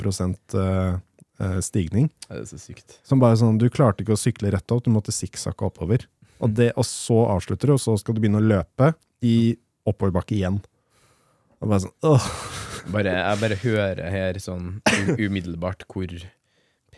[1.40, 2.10] eh, stigning.
[2.28, 2.98] Det Er så sykt?
[3.02, 6.06] Som bare sånn, Du klarte ikke å sykle rett opp, du måtte sikksakke oppover.
[6.42, 8.92] Og, det, og så avslutter du, og så skal du begynne å løpe
[9.24, 9.54] i
[9.88, 10.58] oppoverbakke igjen.
[11.62, 12.26] Og bare sånn, åh.
[12.92, 14.66] Bare, jeg bare hører her sånn
[15.16, 16.10] umiddelbart hvor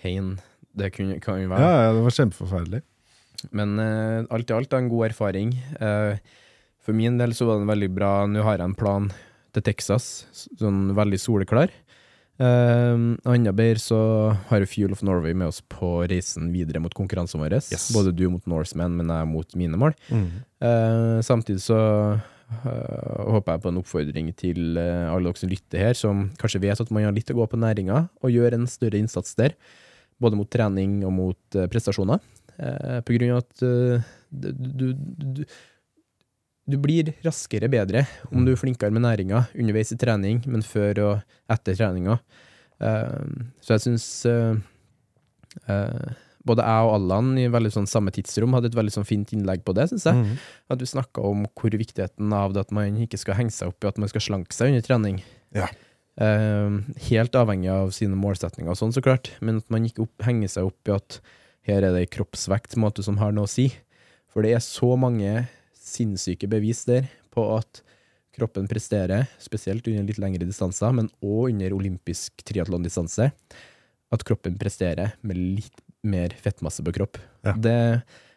[0.01, 0.33] pain
[0.77, 1.69] det kunne, kan jo Ja, være.
[1.87, 2.81] ja, det var kjempeforferdelig.
[3.55, 5.53] Men uh, alt i alt er en god erfaring.
[5.79, 6.17] Uh,
[6.83, 8.11] for min del så var den veldig bra.
[8.31, 9.07] Nå har jeg en plan
[9.55, 10.27] til Texas,
[10.59, 11.71] sånn veldig soleklar.
[12.37, 13.99] Uh, Enda bedre så
[14.51, 17.57] har Fuel of Norway med oss på reisen videre mot konkurransen vår.
[17.73, 17.89] Yes.
[17.95, 19.97] Både du mot Norseman, men jeg mot mine mål.
[20.11, 20.27] Mm.
[20.61, 21.79] Uh, samtidig så
[22.17, 26.63] uh, håper jeg på en oppfordring til uh, alle dere som lytter her, som kanskje
[26.67, 29.57] vet at man har litt å gå på næringa, og gjør en større innsats der.
[30.21, 32.23] Både mot trening og mot eh, prestasjoner.
[32.57, 35.43] På grunn av at du, du, du,
[36.67, 41.03] du blir raskere bedre om du er flinkere med næringa underveis i trening, men før
[41.05, 42.19] og etter treninga.
[42.83, 43.23] Uh,
[43.65, 44.59] så jeg syns uh,
[45.71, 49.33] uh, både jeg og Allan i veldig sånn samme tidsrom hadde et veldig sånn fint
[49.35, 50.21] innlegg på det, syns jeg.
[50.21, 50.45] Mm.
[50.73, 53.87] At du snakka om hvor viktigheten av det at man ikke skal henge seg opp
[53.87, 55.23] i at man skal slanke seg under trening.
[55.57, 55.71] Ja.
[56.17, 56.77] Eh,
[57.11, 60.53] helt avhengig av sine målsetninger og sånn, så klart, men at man ikke opp, henger
[60.53, 61.19] seg opp i at
[61.67, 63.69] her er det kroppsvekt måte, som har noe å si.
[64.31, 65.49] For det er så mange
[65.97, 67.83] sinnssyke bevis der på at
[68.37, 73.31] kroppen presterer, spesielt under litt lengre distanser, men òg under olympisk triatlondistanse,
[74.13, 77.19] at kroppen presterer med litt mer fettmasse på kropp.
[77.47, 77.57] Ja.
[77.57, 77.79] Det,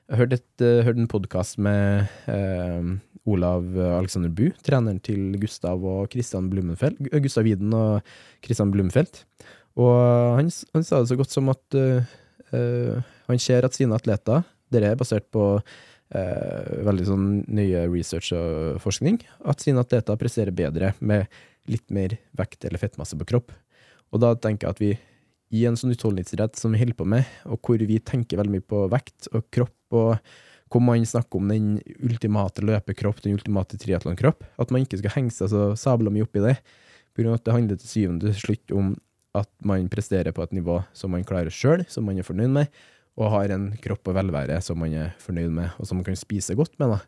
[0.09, 2.87] jeg hørte, et, eh, hørte en podkast med eh,
[3.29, 7.99] Olav Alexander Bu, treneren til Gustav og Christian Blumenfeld, Gustav Widen og
[8.45, 9.25] Christian Blumfeldt.
[9.79, 12.01] Og han, han sa det så godt som at uh,
[12.55, 15.55] uh, han ser at sine atleter, dette er basert på
[16.15, 21.29] eh, veldig sånn nye research og forskning, at sine atleter presterer bedre med
[21.69, 23.53] litt mer vekt eller fettmasse på kropp.
[24.09, 24.91] Og da tenker jeg at vi
[25.49, 28.69] i en sånn utholdenhetsidrett som vi holder på med, og hvor vi tenker veldig mye
[28.69, 30.17] på vekt og kropp, og
[30.69, 31.69] hvor man snakker om den
[32.05, 36.37] ultimate løpekropp, den ultimate triatlonkropp, at man ikke skal henge seg så sabla mye opp
[36.37, 36.55] i det.
[37.13, 38.93] På grunn av at det handler til syvende og slutt om
[39.37, 42.69] at man presterer på et nivå som man klarer sjøl, som man er fornøyd med,
[43.19, 46.17] og har en kropp og velvære som man er fornøyd med, og som man kan
[46.19, 46.95] spise godt med.
[46.95, 46.99] da.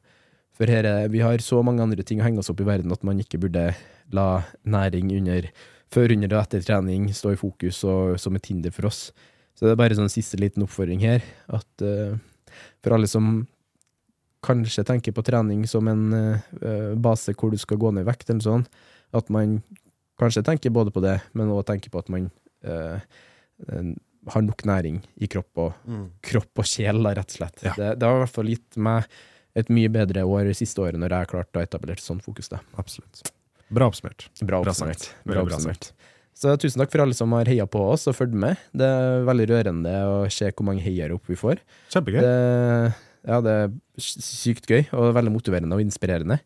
[0.58, 2.92] For her er, vi har så mange andre ting å henge oss opp i verden
[2.92, 3.72] at man ikke burde
[4.12, 5.48] la næring under,
[5.92, 9.10] før, under og etter trening stå i fokus og som et hinder for oss.
[9.56, 12.18] Så det er bare sånn siste liten oppfordring her, at uh,
[12.84, 13.46] for alle som
[14.44, 18.32] kanskje tenker på trening som en uh, base hvor du skal gå ned i vekt,
[18.32, 18.66] eller sånn,
[19.16, 19.60] at man
[20.22, 22.28] kanskje tenker både på det, men også tenker på at man
[22.64, 23.02] eh,
[24.30, 25.74] har nok næring i kropp og,
[26.22, 27.64] kropp og sjel, da, rett og slett.
[27.66, 27.74] Ja.
[27.78, 29.08] Det, det har i hvert fall gitt meg
[29.58, 32.52] et mye bedre år siste året når jeg har klart å etablere sånn fokus.
[32.52, 32.62] Da.
[32.80, 33.24] Absolutt.
[33.72, 34.30] Bra oppsummert.
[34.44, 35.10] Bra oppsummert.
[35.28, 35.92] Bra oppsummert.
[36.42, 38.60] Så tusen takk for alle som har heia på oss og fulgt med.
[38.74, 41.62] Det er veldig rørende å se hvor mange heiarop vi får.
[41.94, 42.22] Kjempegøy.
[42.24, 42.92] Det,
[43.28, 46.40] Ja, det er sykt gøy og veldig motiverende og inspirerende.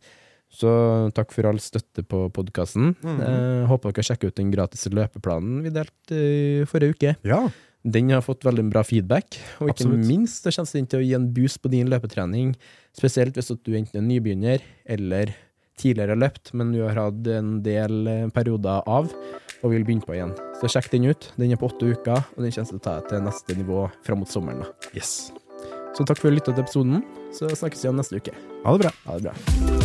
[0.56, 0.70] Så
[1.16, 2.94] takk for all støtte på podkasten.
[3.02, 3.22] Mhm.
[3.24, 7.16] eh, håper dere sjekker ut den gratis løpeplanen vi delte i forrige uke.
[7.24, 7.42] Ja.
[7.86, 10.06] Den har fått veldig bra feedback, og ikke Absolutt.
[10.10, 12.56] minst det kommer den til å gi en boost på din løpetrening,
[12.98, 15.36] spesielt hvis du enten er nybegynner eller
[15.78, 19.12] tidligere har løpt, men du har hatt en del eh, perioder av
[19.62, 20.34] og vil begynne på igjen.
[20.62, 21.30] Så sjekk den ut.
[21.38, 23.82] Den er på åtte uker, og den kommer til å ta deg til neste nivå
[24.08, 24.64] fram mot sommeren.
[24.66, 24.94] da.
[24.96, 25.32] Yes.
[25.96, 27.04] Så takk for at du lytta til episoden.
[27.36, 28.36] Så snakkes vi igjen neste uke.
[28.66, 28.96] Ha det bra.
[29.06, 29.85] Ha det bra.